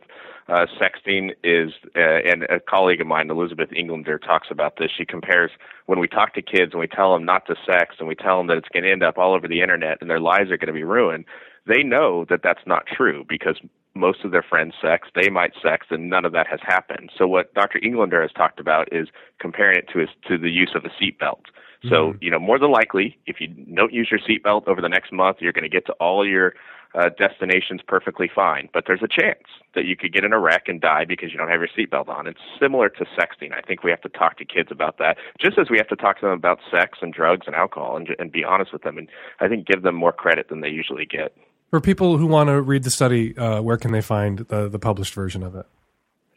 [0.50, 1.32] uh, sexting.
[1.42, 4.92] Is uh, and a colleague of mine, Elizabeth Englander, talks about this.
[4.96, 5.52] She compares
[5.86, 8.38] when we talk to kids and we tell them not to sex and we tell
[8.38, 10.58] them that it's going to end up all over the internet and their lives are
[10.58, 11.24] going to be ruined.
[11.66, 13.56] They know that that's not true because
[13.94, 17.12] most of their friends sex, they might sex, and none of that has happened.
[17.18, 17.80] So what Dr.
[17.84, 19.08] Englander has talked about is
[19.40, 21.44] comparing it to his, to the use of a seatbelt.
[21.90, 25.12] So, you know, more than likely, if you don't use your seatbelt over the next
[25.12, 26.54] month, you're going to get to all your
[26.94, 28.70] uh, destinations perfectly fine.
[28.72, 31.38] But there's a chance that you could get in a wreck and die because you
[31.38, 32.28] don't have your seatbelt on.
[32.28, 33.54] It's similar to sexting.
[33.54, 35.96] I think we have to talk to kids about that, just as we have to
[35.96, 38.98] talk to them about sex and drugs and alcohol, and, and be honest with them.
[38.98, 39.08] And
[39.40, 41.36] I think give them more credit than they usually get.
[41.72, 44.80] For people who want to read the study, uh, where can they find the, the
[44.80, 45.66] published version of it?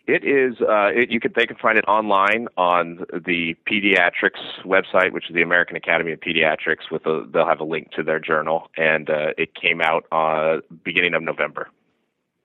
[0.07, 0.61] It is.
[0.61, 1.33] Uh, it, you can.
[1.35, 6.21] They can find it online on the pediatrics website, which is the American Academy of
[6.21, 6.91] Pediatrics.
[6.91, 10.61] With a, they'll have a link to their journal, and uh, it came out uh,
[10.85, 11.71] beginning of November.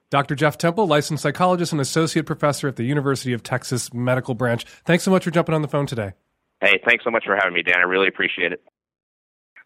[0.10, 0.36] Dr.
[0.36, 4.64] Jeff Temple, licensed psychologist and associate professor at the University of Texas Medical Branch.
[4.86, 6.14] Thanks so much for jumping on the phone today.
[6.62, 7.78] Hey, thanks so much for having me, Dan.
[7.78, 8.64] I really appreciate it.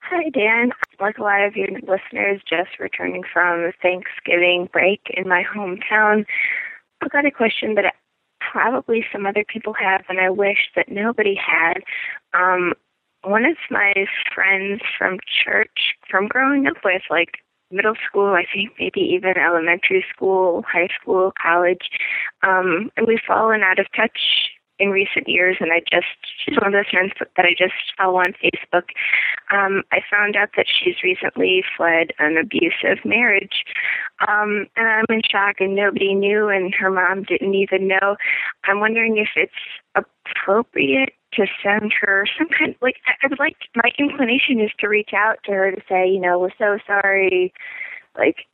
[0.02, 0.72] Hi, Dan.
[1.00, 6.26] Like a lot of your listeners, just returning from Thanksgiving break in my hometown,
[7.04, 7.94] I got a question that
[8.40, 11.84] probably some other people have, and I wish that nobody had.
[12.34, 12.74] Um,
[13.24, 13.94] one of my
[14.34, 17.40] friends from church, from growing up with, like
[17.72, 21.90] middle school, I think maybe even elementary school, high school, college,
[22.44, 24.20] um, and we've fallen out of touch
[24.84, 26.08] in recent years, and I just
[26.44, 28.90] she's one of those friends that I just follow on Facebook.
[29.52, 33.64] Um, I found out that she's recently fled an abusive marriage,
[34.28, 38.16] um, and I'm in shock, and nobody knew, and her mom didn't even know.
[38.66, 39.54] I'm wondering if it's
[39.96, 45.12] appropriate to send her some kind like I would like my inclination is to reach
[45.16, 47.54] out to her to say, you know, we're so sorry,
[48.18, 48.46] like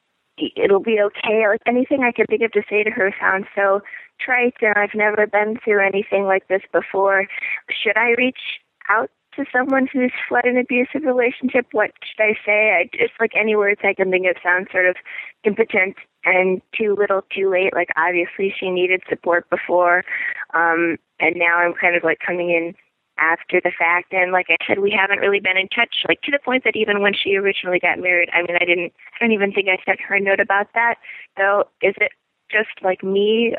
[0.55, 1.47] it'll be okay.
[1.47, 3.81] Like anything I could think of to say to her sounds so
[4.19, 7.25] trite, and I've never been through anything like this before.
[7.69, 8.59] Should I reach
[8.89, 11.67] out to someone who's fled an abusive relationship?
[11.71, 12.71] What should I say?
[12.71, 14.95] I just like any words I can think of sound sort of
[15.43, 15.95] impotent
[16.25, 17.73] and too little, too late.
[17.73, 20.03] Like obviously she needed support before,
[20.53, 22.75] um, and now I'm kind of like coming in
[23.19, 24.13] after the fact.
[24.13, 26.75] And like I said, we haven't really been in touch, like to the point that
[26.75, 29.77] even when she originally got married, I mean, I didn't, I don't even think I
[29.85, 30.95] sent her a note about that.
[31.37, 32.11] So is it
[32.51, 33.55] just like me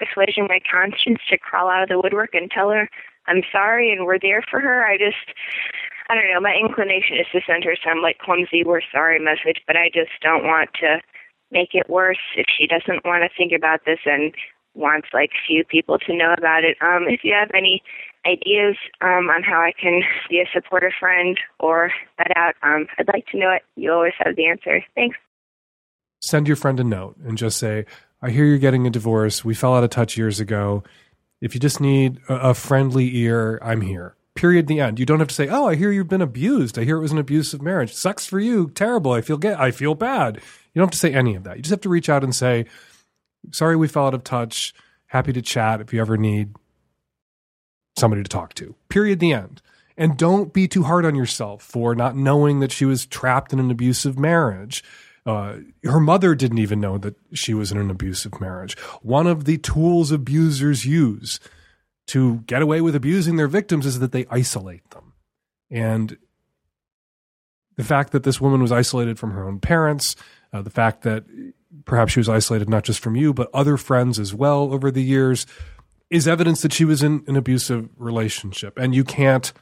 [0.00, 2.88] assuaging my conscience to crawl out of the woodwork and tell her
[3.26, 4.84] I'm sorry and we're there for her?
[4.84, 5.36] I just,
[6.08, 6.40] I don't know.
[6.40, 10.10] My inclination is to send her some like clumsy "we're sorry" message, but I just
[10.20, 11.00] don't want to
[11.50, 14.34] make it worse if she doesn't want to think about this and
[14.74, 16.76] wants like few people to know about it.
[16.80, 17.82] Um, if you have any
[18.26, 23.08] ideas um, on how I can be a supportive friend or that out, um, I'd
[23.08, 23.62] like to know it.
[23.76, 24.84] You always have the answer.
[24.94, 25.16] Thanks.
[26.20, 27.86] Send your friend a note and just say,
[28.22, 29.44] I hear you're getting a divorce.
[29.44, 30.82] We fell out of touch years ago.
[31.40, 34.14] If you just need a, friendly ear, I'm here.
[34.34, 34.66] Period.
[34.66, 34.98] The end.
[34.98, 36.78] You don't have to say, "Oh, I hear you've been abused.
[36.78, 37.92] I hear it was an abusive marriage.
[37.92, 38.70] Sucks for you.
[38.70, 39.12] Terrible.
[39.12, 39.58] I feel get.
[39.58, 41.56] I feel bad." You don't have to say any of that.
[41.56, 42.66] You just have to reach out and say,
[43.50, 44.72] "Sorry, we fell out of touch.
[45.06, 46.54] Happy to chat if you ever need
[47.96, 48.74] somebody to talk to.
[48.88, 49.18] Period.
[49.18, 49.62] The end.
[49.96, 53.58] And don't be too hard on yourself for not knowing that she was trapped in
[53.58, 54.82] an abusive marriage.
[55.26, 58.78] Uh, her mother didn't even know that she was in an abusive marriage.
[59.02, 61.40] One of the tools abusers use
[62.08, 65.12] to get away with abusing their victims is that they isolate them.
[65.70, 66.16] And
[67.76, 70.16] the fact that this woman was isolated from her own parents,
[70.52, 71.24] uh, the fact that
[71.84, 75.02] perhaps she was isolated not just from you, but other friends as well over the
[75.02, 75.46] years,
[76.10, 78.76] is evidence that she was in an abusive relationship.
[78.78, 79.52] And you can't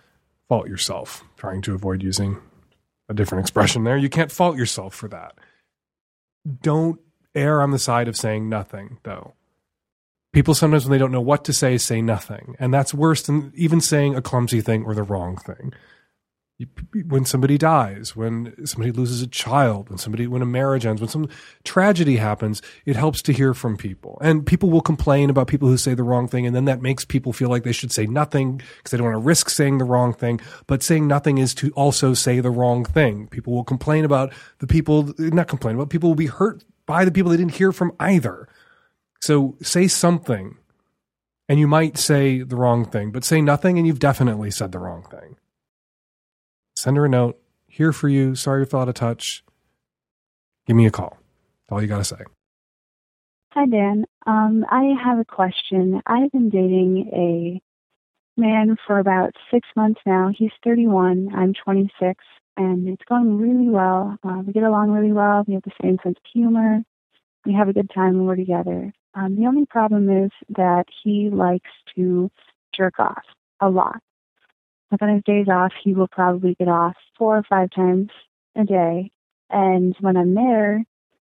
[0.48, 2.38] fault yourself, trying to avoid using
[3.08, 3.96] a different expression there.
[3.96, 5.34] You can't fault yourself for that.
[6.62, 7.00] Don't
[7.34, 9.34] err on the side of saying nothing, though.
[10.32, 12.54] People sometimes, when they don't know what to say, say nothing.
[12.58, 15.72] And that's worse than even saying a clumsy thing or the wrong thing
[17.06, 21.08] when somebody dies, when somebody loses a child, when somebody when a marriage ends, when
[21.08, 21.28] some
[21.62, 24.18] tragedy happens, it helps to hear from people.
[24.20, 27.04] And people will complain about people who say the wrong thing, and then that makes
[27.04, 29.84] people feel like they should say nothing because they don't want to risk saying the
[29.84, 30.40] wrong thing.
[30.66, 33.28] But saying nothing is to also say the wrong thing.
[33.28, 37.12] People will complain about the people, not complain about people will be hurt by the
[37.12, 38.48] people they didn't hear from either.
[39.20, 40.56] So say something,
[41.48, 44.80] and you might say the wrong thing, but say nothing, and you've definitely said the
[44.80, 45.36] wrong thing
[46.78, 47.38] send her a note.
[47.66, 48.34] Here for you.
[48.34, 49.44] Sorry you fell out of touch.
[50.66, 51.18] Give me a call.
[51.66, 52.22] That's all you got to say.
[53.52, 54.04] Hi, Dan.
[54.26, 56.00] Um, I have a question.
[56.06, 60.30] I've been dating a man for about six months now.
[60.36, 61.30] He's 31.
[61.34, 62.24] I'm 26,
[62.56, 64.16] and it's going really well.
[64.22, 65.44] Uh, we get along really well.
[65.46, 66.82] We have the same sense of humor.
[67.44, 68.92] We have a good time when we're together.
[69.14, 72.30] Um, the only problem is that he likes to
[72.76, 73.24] jerk off
[73.60, 74.00] a lot.
[74.90, 78.10] Like on his days off, he will probably get off four or five times
[78.56, 79.10] a day.
[79.50, 80.84] And when I'm there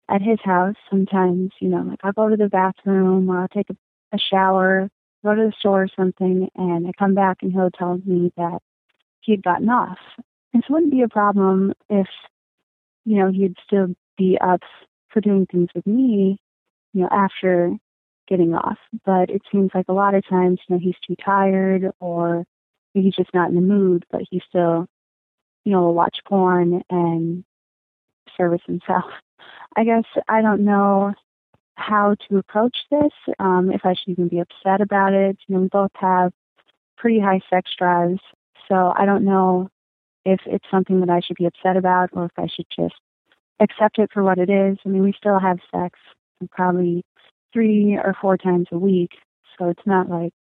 [0.09, 3.71] at his house, sometimes, you know, like I'll go to the bathroom or I'll take
[3.71, 3.77] a,
[4.13, 4.91] a shower,
[5.25, 8.61] go to the store or something, and I come back and he'll tell me that
[9.21, 9.99] he'd gotten off.
[10.53, 12.07] It wouldn't be a problem if,
[13.05, 14.63] you know, he'd still be up
[15.09, 16.39] for doing things with me,
[16.93, 17.77] you know, after
[18.29, 18.79] getting off.
[19.05, 22.45] But it seems like a lot of times, you know, he's too tired or
[23.03, 24.87] he's just not in the mood, but he still,
[25.65, 27.45] you know, will watch porn and
[28.37, 29.05] service himself.
[29.77, 31.13] I guess I don't know
[31.77, 35.37] how to approach this, um, if I should even be upset about it.
[35.47, 36.33] You know, we both have
[36.97, 38.21] pretty high sex drives,
[38.69, 39.69] so I don't know
[40.25, 42.95] if it's something that I should be upset about or if I should just
[43.61, 44.79] accept it for what it is.
[44.85, 45.99] I mean, we still have sex
[46.51, 47.05] probably
[47.53, 49.11] three or four times a week,
[49.59, 50.33] so it's not like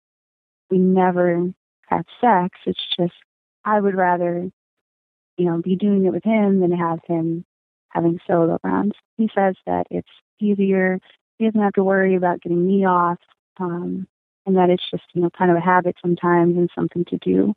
[0.70, 1.52] we never
[1.96, 2.58] have sex.
[2.66, 3.14] It's just
[3.64, 4.50] I would rather,
[5.36, 7.44] you know, be doing it with him than have him
[7.88, 8.94] having solo rounds.
[9.16, 10.08] He says that it's
[10.40, 10.98] easier.
[11.38, 13.18] He doesn't have to worry about getting me off,
[13.58, 14.06] um,
[14.46, 17.54] and that it's just, you know, kind of a habit sometimes and something to do.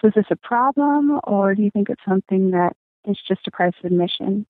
[0.00, 2.74] So is this a problem, or do you think it's something that
[3.06, 4.46] is just a price of admission?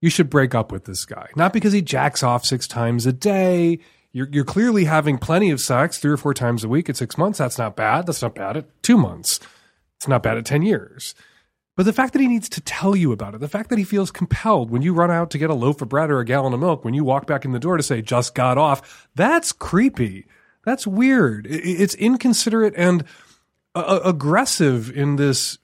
[0.00, 1.28] You should break up with this guy.
[1.34, 3.78] Not because he jacks off six times a day.
[4.14, 7.18] You're, you're clearly having plenty of sex three or four times a week at six
[7.18, 7.40] months.
[7.40, 8.06] That's not bad.
[8.06, 9.40] That's not bad at two months.
[9.96, 11.16] It's not bad at 10 years.
[11.76, 13.84] But the fact that he needs to tell you about it, the fact that he
[13.84, 16.52] feels compelled when you run out to get a loaf of bread or a gallon
[16.52, 19.50] of milk, when you walk back in the door to say, just got off, that's
[19.50, 20.26] creepy.
[20.64, 21.48] That's weird.
[21.50, 23.02] It's inconsiderate and
[23.74, 25.58] uh, aggressive in this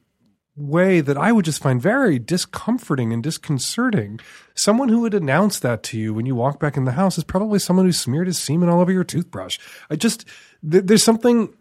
[0.61, 4.20] way that I would just find very discomforting and disconcerting.
[4.54, 7.24] Someone who would announce that to you when you walk back in the house is
[7.24, 9.58] probably someone who smeared his semen all over your toothbrush.
[9.88, 10.26] I just,
[10.62, 11.54] there's something,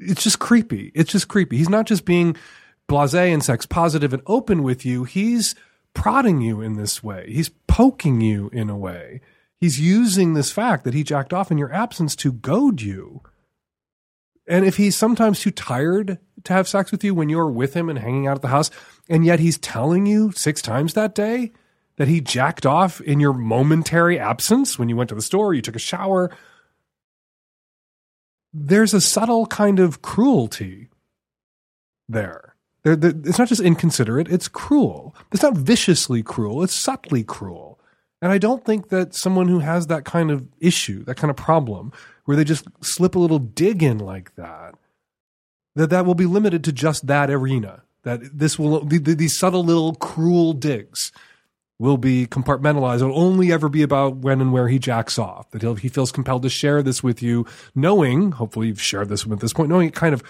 [0.00, 0.92] it's just creepy.
[0.94, 1.56] It's just creepy.
[1.56, 2.36] He's not just being
[2.88, 5.54] blase and sex positive and open with you, he's
[5.94, 7.26] prodding you in this way.
[7.28, 9.20] He's poking you in a way.
[9.58, 13.22] He's using this fact that he jacked off in your absence to goad you.
[14.48, 17.88] And if he's sometimes too tired to have sex with you when you're with him
[17.88, 18.70] and hanging out at the house,
[19.08, 21.52] and yet he's telling you six times that day
[21.96, 25.62] that he jacked off in your momentary absence when you went to the store, you
[25.62, 26.30] took a shower,
[28.52, 30.88] there's a subtle kind of cruelty
[32.08, 32.54] there.
[32.84, 35.16] It's not just inconsiderate, it's cruel.
[35.32, 37.80] It's not viciously cruel, it's subtly cruel.
[38.22, 41.36] And I don't think that someone who has that kind of issue, that kind of
[41.36, 41.92] problem,
[42.26, 44.74] where they just slip a little dig in like that,
[45.74, 47.82] that that will be limited to just that arena.
[48.02, 51.10] That this will, these subtle little cruel digs
[51.78, 52.96] will be compartmentalized.
[52.96, 55.50] It'll only ever be about when and where he jacks off.
[55.50, 59.32] That he feels compelled to share this with you, knowing, hopefully you've shared this with
[59.32, 60.22] him at this point, knowing it kind of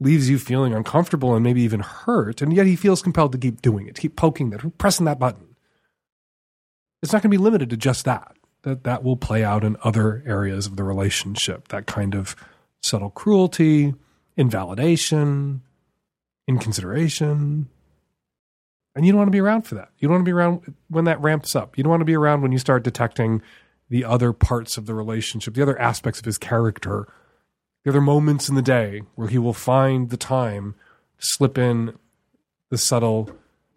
[0.00, 3.62] leaves you feeling uncomfortable and maybe even hurt, and yet he feels compelled to keep
[3.62, 5.56] doing it, keep poking that, pressing that button.
[7.02, 8.33] It's not going to be limited to just that.
[8.64, 11.68] That that will play out in other areas of the relationship.
[11.68, 12.34] That kind of
[12.82, 13.94] subtle cruelty,
[14.36, 15.62] invalidation,
[16.48, 17.68] inconsideration.
[18.96, 19.90] And you don't want to be around for that.
[19.98, 21.76] You don't want to be around when that ramps up.
[21.76, 23.42] You don't want to be around when you start detecting
[23.90, 27.08] the other parts of the relationship, the other aspects of his character
[27.84, 30.74] the other moments in the day where he will find the time
[31.18, 31.94] to slip in
[32.70, 33.30] the subtle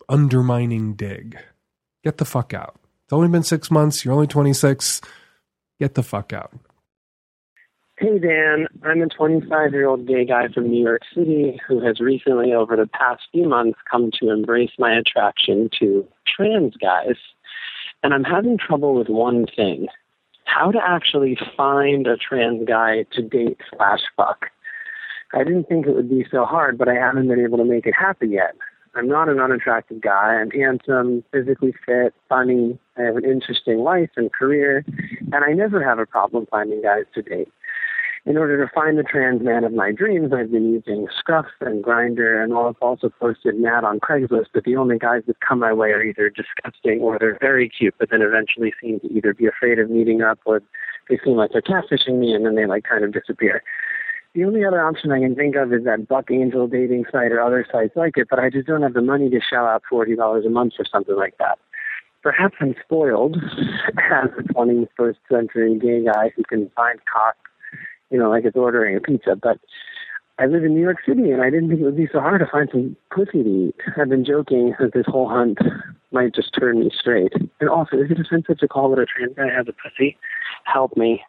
[0.08, 1.38] undermining dig.
[2.04, 2.80] Get the fuck out.
[3.08, 4.03] It's only been six months.
[4.03, 4.99] You're only 26.
[5.80, 6.51] Get the fuck out.
[7.97, 8.68] Hey, Dan.
[8.84, 12.76] I'm a 25 year old gay guy from New York City who has recently, over
[12.76, 17.16] the past few months, come to embrace my attraction to trans guys.
[18.03, 19.88] And I'm having trouble with one thing
[20.43, 24.47] how to actually find a trans guy to date slash fuck.
[25.34, 27.86] I didn't think it would be so hard, but I haven't been able to make
[27.86, 28.53] it happen yet.
[28.96, 30.36] I'm not an unattractive guy.
[30.36, 32.80] I'm handsome, physically fit, funny.
[32.98, 34.84] I have an interesting life and career,
[35.32, 37.50] and I never have a problem finding guys to date
[38.28, 41.82] in order to find the trans man of my dreams, I've been using Scruff and
[41.82, 44.48] Grindr, and I've also posted an ad on Craigslist.
[44.54, 47.96] But the only guys that come my way are either disgusting or they're very cute,
[47.98, 50.62] but then eventually seem to either be afraid of meeting up or
[51.08, 53.64] they seem like they're catfishing me, and then they like kind of disappear.
[54.38, 57.42] The only other option I can think of is that Buck Angel dating site or
[57.42, 60.16] other sites like it, but I just don't have the money to shell out forty
[60.16, 61.58] dollars a month for something like that.
[62.22, 63.38] Perhaps I'm spoiled
[64.12, 67.36] as a 21st century gay guy who can find cock
[68.10, 69.36] you know, like it's ordering a pizza.
[69.36, 69.60] But
[70.38, 72.42] I live in New York City, and I didn't think it would be so hard
[72.42, 73.76] to find some pussy to eat.
[74.00, 75.58] I've been joking that this whole hunt
[76.12, 77.34] might just turn me straight.
[77.60, 80.18] And also, is it offensive to call it a trans guy has a pussy?
[80.64, 81.24] Help me.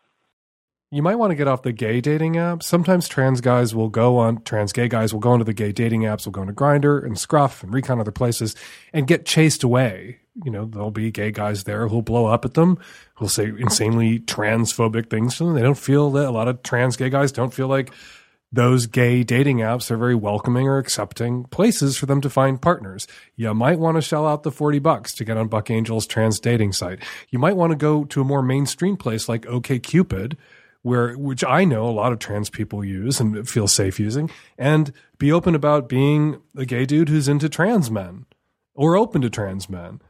[0.91, 2.62] You might want to get off the gay dating apps.
[2.62, 6.03] Sometimes trans guys will go on, trans gay guys will go into the gay dating
[6.03, 8.57] apps, will go into Grindr and Scruff and Recon other places
[8.93, 12.55] and get chased away you know, there'll be gay guys there who'll blow up at
[12.55, 12.78] them,
[13.14, 15.55] who'll say insanely transphobic things to them.
[15.55, 17.93] They don't feel that a lot of trans gay guys don't feel like
[18.51, 23.07] those gay dating apps are very welcoming or accepting places for them to find partners.
[23.36, 26.41] You might want to shell out the 40 bucks to get on Buck Angel's trans
[26.41, 27.01] dating site.
[27.30, 30.36] You might want to go to a more mainstream place like OKCupid,
[30.89, 34.93] where which I know a lot of trans people use and feel safe using, and
[35.18, 38.26] be open about being a gay dude who's into trans men
[38.74, 40.01] or open to trans men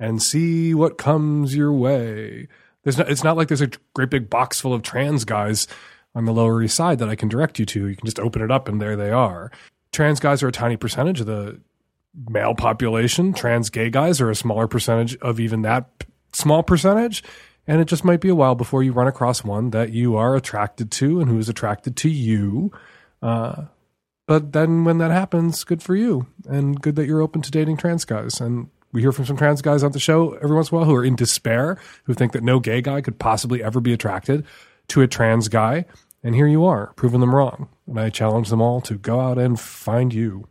[0.00, 2.48] and see what comes your way.
[2.82, 5.68] There's not, it's not like there's a great big box full of trans guys
[6.14, 7.88] on the Lower East Side that I can direct you to.
[7.88, 9.52] You can just open it up and there they are.
[9.92, 11.60] Trans guys are a tiny percentage of the
[12.28, 13.32] male population.
[13.32, 15.88] Trans gay guys are a smaller percentage of even that
[16.32, 17.22] small percentage.
[17.66, 20.34] And it just might be a while before you run across one that you are
[20.34, 22.72] attracted to and who is attracted to you.
[23.20, 23.64] Uh,
[24.26, 27.76] but then when that happens, good for you and good that you're open to dating
[27.76, 28.40] trans guys.
[28.40, 30.86] And we hear from some trans guys on the show every once in a while
[30.86, 34.44] who are in despair, who think that no gay guy could possibly ever be attracted
[34.88, 35.86] to a trans guy.
[36.22, 37.68] And here you are, proving them wrong.
[37.86, 40.46] And I challenge them all to go out and find you.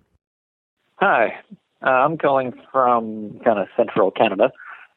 [0.95, 1.39] Hi,
[1.85, 4.51] uh, I'm calling from kind of central Canada,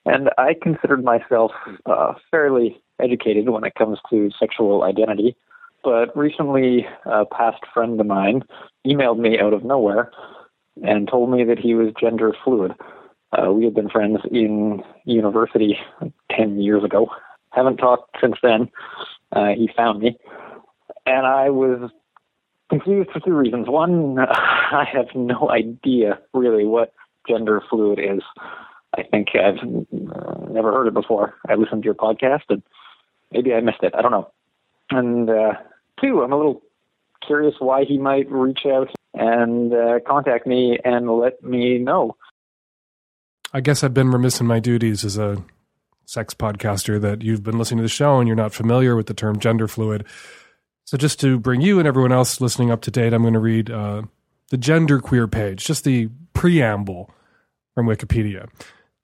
[0.06, 1.52] and I considered myself
[1.86, 5.36] uh, fairly educated when it comes to sexual identity.
[5.82, 8.42] But recently, a past friend of mine
[8.86, 10.10] emailed me out of nowhere
[10.82, 12.72] and told me that he was gender fluid.
[13.32, 15.78] Uh, we had been friends in university
[16.30, 17.08] 10 years ago.
[17.50, 18.70] Haven't talked since then.
[19.32, 20.16] Uh, he found me.
[21.06, 21.90] And I was
[22.70, 23.68] confused for two reasons.
[23.68, 26.92] One, I have no idea really what
[27.28, 28.22] gender fluid is.
[28.96, 31.34] I think I've uh, never heard it before.
[31.48, 32.62] I listened to your podcast and
[33.32, 33.94] maybe I missed it.
[33.96, 34.30] I don't know.
[34.90, 35.54] And uh,
[36.00, 36.62] two, I'm a little
[37.26, 42.16] curious why he might reach out and uh, contact me and let me know.
[43.52, 45.42] I guess I've been remiss in my duties as a
[46.06, 49.14] sex podcaster that you've been listening to the show and you're not familiar with the
[49.14, 50.04] term gender fluid.
[50.84, 53.40] So, just to bring you and everyone else listening up to date, I'm going to
[53.40, 54.02] read uh,
[54.50, 57.10] the gender queer page, just the preamble
[57.74, 58.48] from Wikipedia.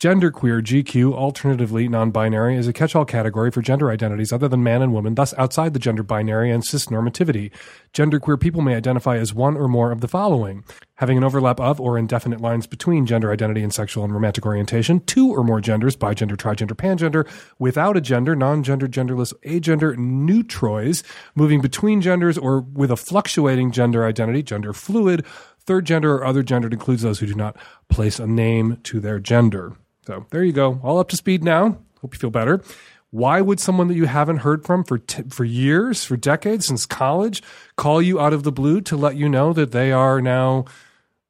[0.00, 4.62] Genderqueer, GQ, alternatively non binary, is a catch all category for gender identities other than
[4.62, 7.50] man and woman, thus outside the gender binary and cisnormativity.
[7.92, 10.64] Genderqueer people may identify as one or more of the following
[10.94, 15.00] having an overlap of or indefinite lines between gender identity and sexual and romantic orientation,
[15.00, 17.28] two or more genders, bigender, trigender, pangender,
[17.58, 21.02] without a gender, non gender, genderless, agender, neutrois,
[21.34, 25.26] moving between genders or with a fluctuating gender identity, gender fluid,
[25.58, 27.54] third gender or other gendered includes those who do not
[27.90, 29.76] place a name to their gender.
[30.06, 31.78] So there you go, all up to speed now.
[32.00, 32.62] Hope you feel better.
[33.10, 36.86] Why would someone that you haven't heard from for t- for years, for decades, since
[36.86, 37.42] college,
[37.76, 40.64] call you out of the blue to let you know that they are now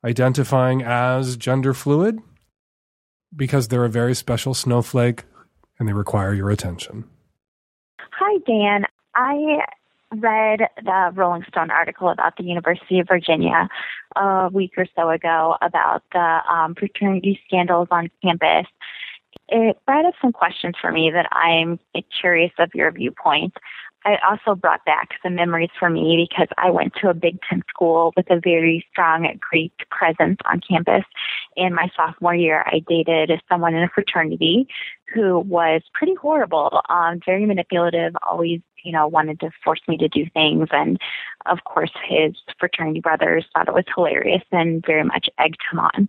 [0.05, 2.19] identifying as gender fluid?
[3.35, 5.25] Because they're a very special snowflake
[5.79, 7.05] and they require your attention.
[7.99, 8.85] Hi, Dan.
[9.15, 9.65] I
[10.13, 13.69] read the Rolling Stone article about the University of Virginia
[14.17, 18.67] a week or so ago about the um, fraternity scandals on campus.
[19.49, 21.79] It brought up some questions for me that I'm
[22.21, 23.55] curious of your viewpoint.
[24.05, 27.63] I also brought back some memories for me because I went to a Big Ten
[27.69, 31.05] school with a very strong Greek presence on campus.
[31.57, 34.69] In my sophomore year, I dated someone in a fraternity
[35.13, 40.09] who was pretty horrible, um, very manipulative, always, you know, wanted to force me to
[40.09, 40.69] do things.
[40.71, 40.99] And
[41.47, 46.09] of course, his fraternity brothers thought it was hilarious and very much egged him on.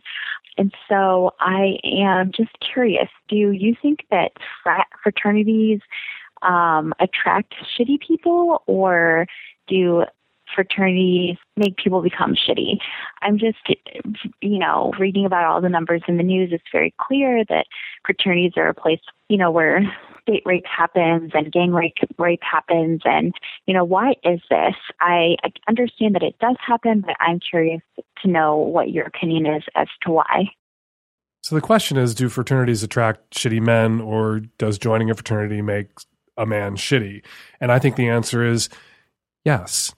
[0.57, 4.31] And so I am just curious do you think that
[4.61, 5.79] frat fraternities
[6.41, 9.27] um, attract shitty people or
[9.67, 10.03] do
[10.53, 12.77] fraternities make people become shitty?
[13.21, 13.57] I'm just,
[14.41, 16.49] you know, reading about all the numbers in the news.
[16.51, 17.67] It's very clear that
[18.05, 18.99] fraternities are a place,
[19.29, 19.81] you know, where
[20.25, 23.01] date rape happens and gang rape, rape happens.
[23.05, 23.33] And,
[23.65, 24.75] you know, why is this?
[24.99, 27.81] I, I understand that it does happen, but I'm curious
[28.23, 30.51] to know what your opinion is as to why.
[31.43, 35.87] So the question is do fraternities attract shitty men or does joining a fraternity make
[36.37, 37.23] a man shitty?
[37.59, 38.69] And I think the answer is
[39.43, 39.93] yes.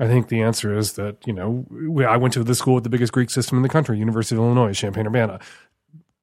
[0.00, 2.84] I think the answer is that, you know, we, I went to the school with
[2.84, 5.40] the biggest Greek system in the country, University of Illinois, Champaign Urbana.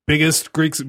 [0.07, 0.81] Biggest Greeks,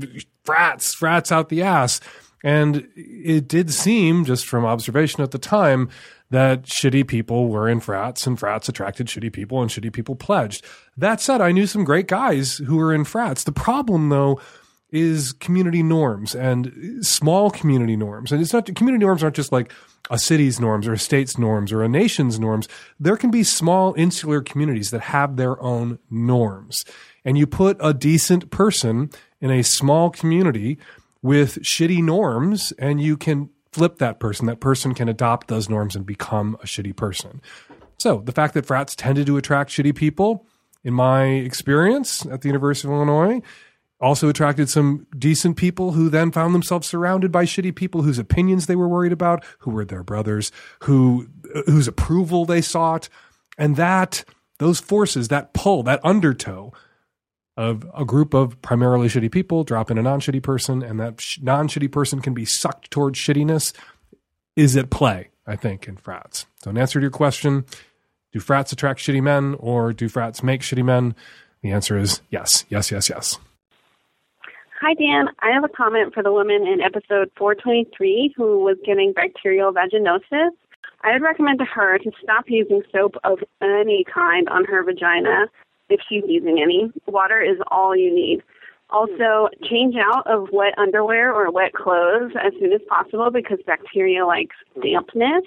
[0.44, 2.00] frats, frats out the ass.
[2.46, 5.88] And it did seem, just from observation at the time,
[6.30, 10.64] that shitty people were in frats and frats attracted shitty people and shitty people pledged.
[10.96, 13.42] That said, I knew some great guys who were in frats.
[13.42, 14.40] The problem, though,
[14.90, 18.30] is community norms and small community norms.
[18.30, 19.72] And it's not community norms aren't just like
[20.08, 22.68] a city's norms or a state's norms or a nation's norms.
[23.00, 26.84] There can be small insular communities that have their own norms.
[27.24, 29.10] And you put a decent person
[29.40, 30.78] in a small community
[31.26, 34.46] with shitty norms and you can flip that person.
[34.46, 37.42] That person can adopt those norms and become a shitty person.
[37.98, 40.46] So the fact that frats tended to attract shitty people,
[40.84, 43.42] in my experience at the University of Illinois,
[44.00, 48.66] also attracted some decent people who then found themselves surrounded by shitty people whose opinions
[48.66, 50.52] they were worried about, who were their brothers,
[50.84, 53.08] who uh, whose approval they sought,
[53.58, 54.24] and that
[54.58, 56.72] those forces, that pull, that undertow
[57.56, 61.38] of a group of primarily shitty people drop in a non-shitty person, and that sh-
[61.42, 63.72] non-shitty person can be sucked towards shittiness,
[64.56, 66.46] is at play, I think, in frats.
[66.62, 67.64] So, in answer to your question,
[68.32, 71.14] do frats attract shitty men, or do frats make shitty men?
[71.62, 73.38] The answer is yes, yes, yes, yes.
[74.80, 75.28] Hi, Dan.
[75.40, 80.50] I have a comment for the woman in episode 423 who was getting bacterial vaginosis.
[81.02, 85.46] I would recommend to her to stop using soap of any kind on her vagina
[85.88, 86.92] if she's using any.
[87.06, 88.42] Water is all you need.
[88.90, 94.24] Also, change out of wet underwear or wet clothes as soon as possible because bacteria
[94.24, 95.42] likes dampness.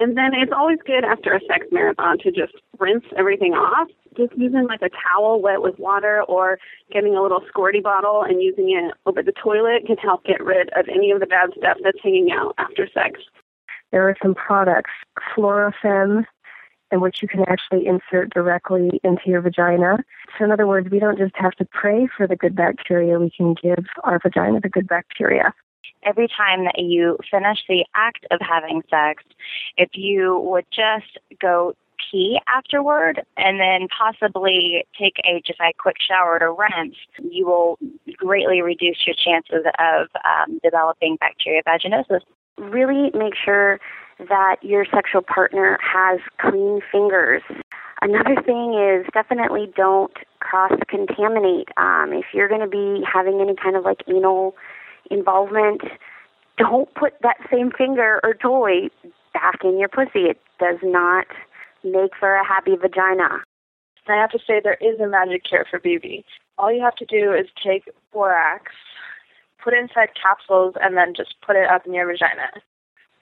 [0.00, 4.32] And then it's always good after a sex marathon to just rinse everything off just
[4.36, 6.58] using like a towel wet with water or
[6.92, 10.70] getting a little squirty bottle and using it over the toilet can help get rid
[10.76, 13.20] of any of the bad stuff that's hanging out after sex.
[13.90, 14.90] There are some products,
[15.36, 16.24] Florafem,
[16.92, 19.98] in which you can actually insert directly into your vagina.
[20.38, 23.30] So, in other words, we don't just have to pray for the good bacteria, we
[23.30, 25.52] can give our vagina the good bacteria.
[26.04, 29.24] every time that you finish the act of having sex,
[29.76, 31.74] if you would just go
[32.10, 37.78] pee afterward and then possibly take a just a quick shower to rinse, you will
[38.16, 42.20] greatly reduce your chances of um, developing bacteria vaginosis.
[42.58, 43.80] Really make sure
[44.18, 47.42] that your sexual partner has clean fingers.
[48.00, 51.68] Another thing is definitely don't cross contaminate.
[51.76, 54.54] Um, if you're going to be having any kind of like anal
[55.10, 55.82] involvement,
[56.58, 58.88] don't put that same finger or toy
[59.32, 60.26] back in your pussy.
[60.30, 61.26] It does not
[61.82, 63.42] make for a happy vagina.
[64.06, 66.24] I have to say there is a magic cure for BV.
[66.58, 68.72] All you have to do is take borax,
[69.62, 72.50] put it inside capsules, and then just put it up in your vagina.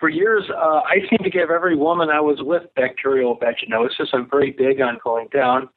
[0.03, 4.09] For years, uh, I seem to give every woman I was with bacterial vaginosis.
[4.13, 5.69] I'm very big on going down.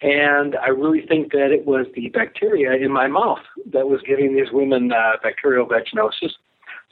[0.00, 3.40] And I really think that it was the bacteria in my mouth
[3.72, 6.30] that was giving these women uh, bacterial vaginosis.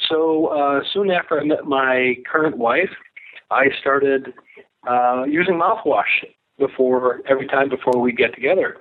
[0.08, 2.90] So uh, soon after I met my current wife,
[3.52, 4.34] I started
[4.84, 6.26] uh, using mouthwash
[6.58, 8.78] before every time before we get together,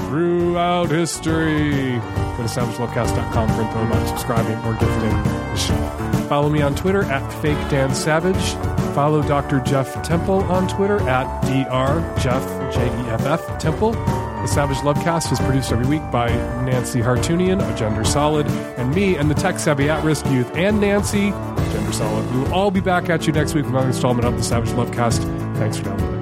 [0.08, 1.92] throughout history.
[1.92, 6.26] Go to savagelovecast.com for info about subscribing or gifting the show.
[6.28, 8.81] Follow me on Twitter at Fake Dan Savage.
[8.94, 9.60] Follow Dr.
[9.60, 12.20] Jeff Temple on Twitter at Dr.
[12.20, 13.92] Jeff Temple.
[13.92, 16.28] The Savage Lovecast is produced every week by
[16.64, 18.46] Nancy Hartunian, a gender solid,
[18.76, 22.28] and me and the tech savvy at risk youth, and Nancy, gender solid.
[22.32, 24.70] We will all be back at you next week with another installment of the Savage
[24.70, 25.22] Lovecast.
[25.56, 26.21] Thanks for downloading.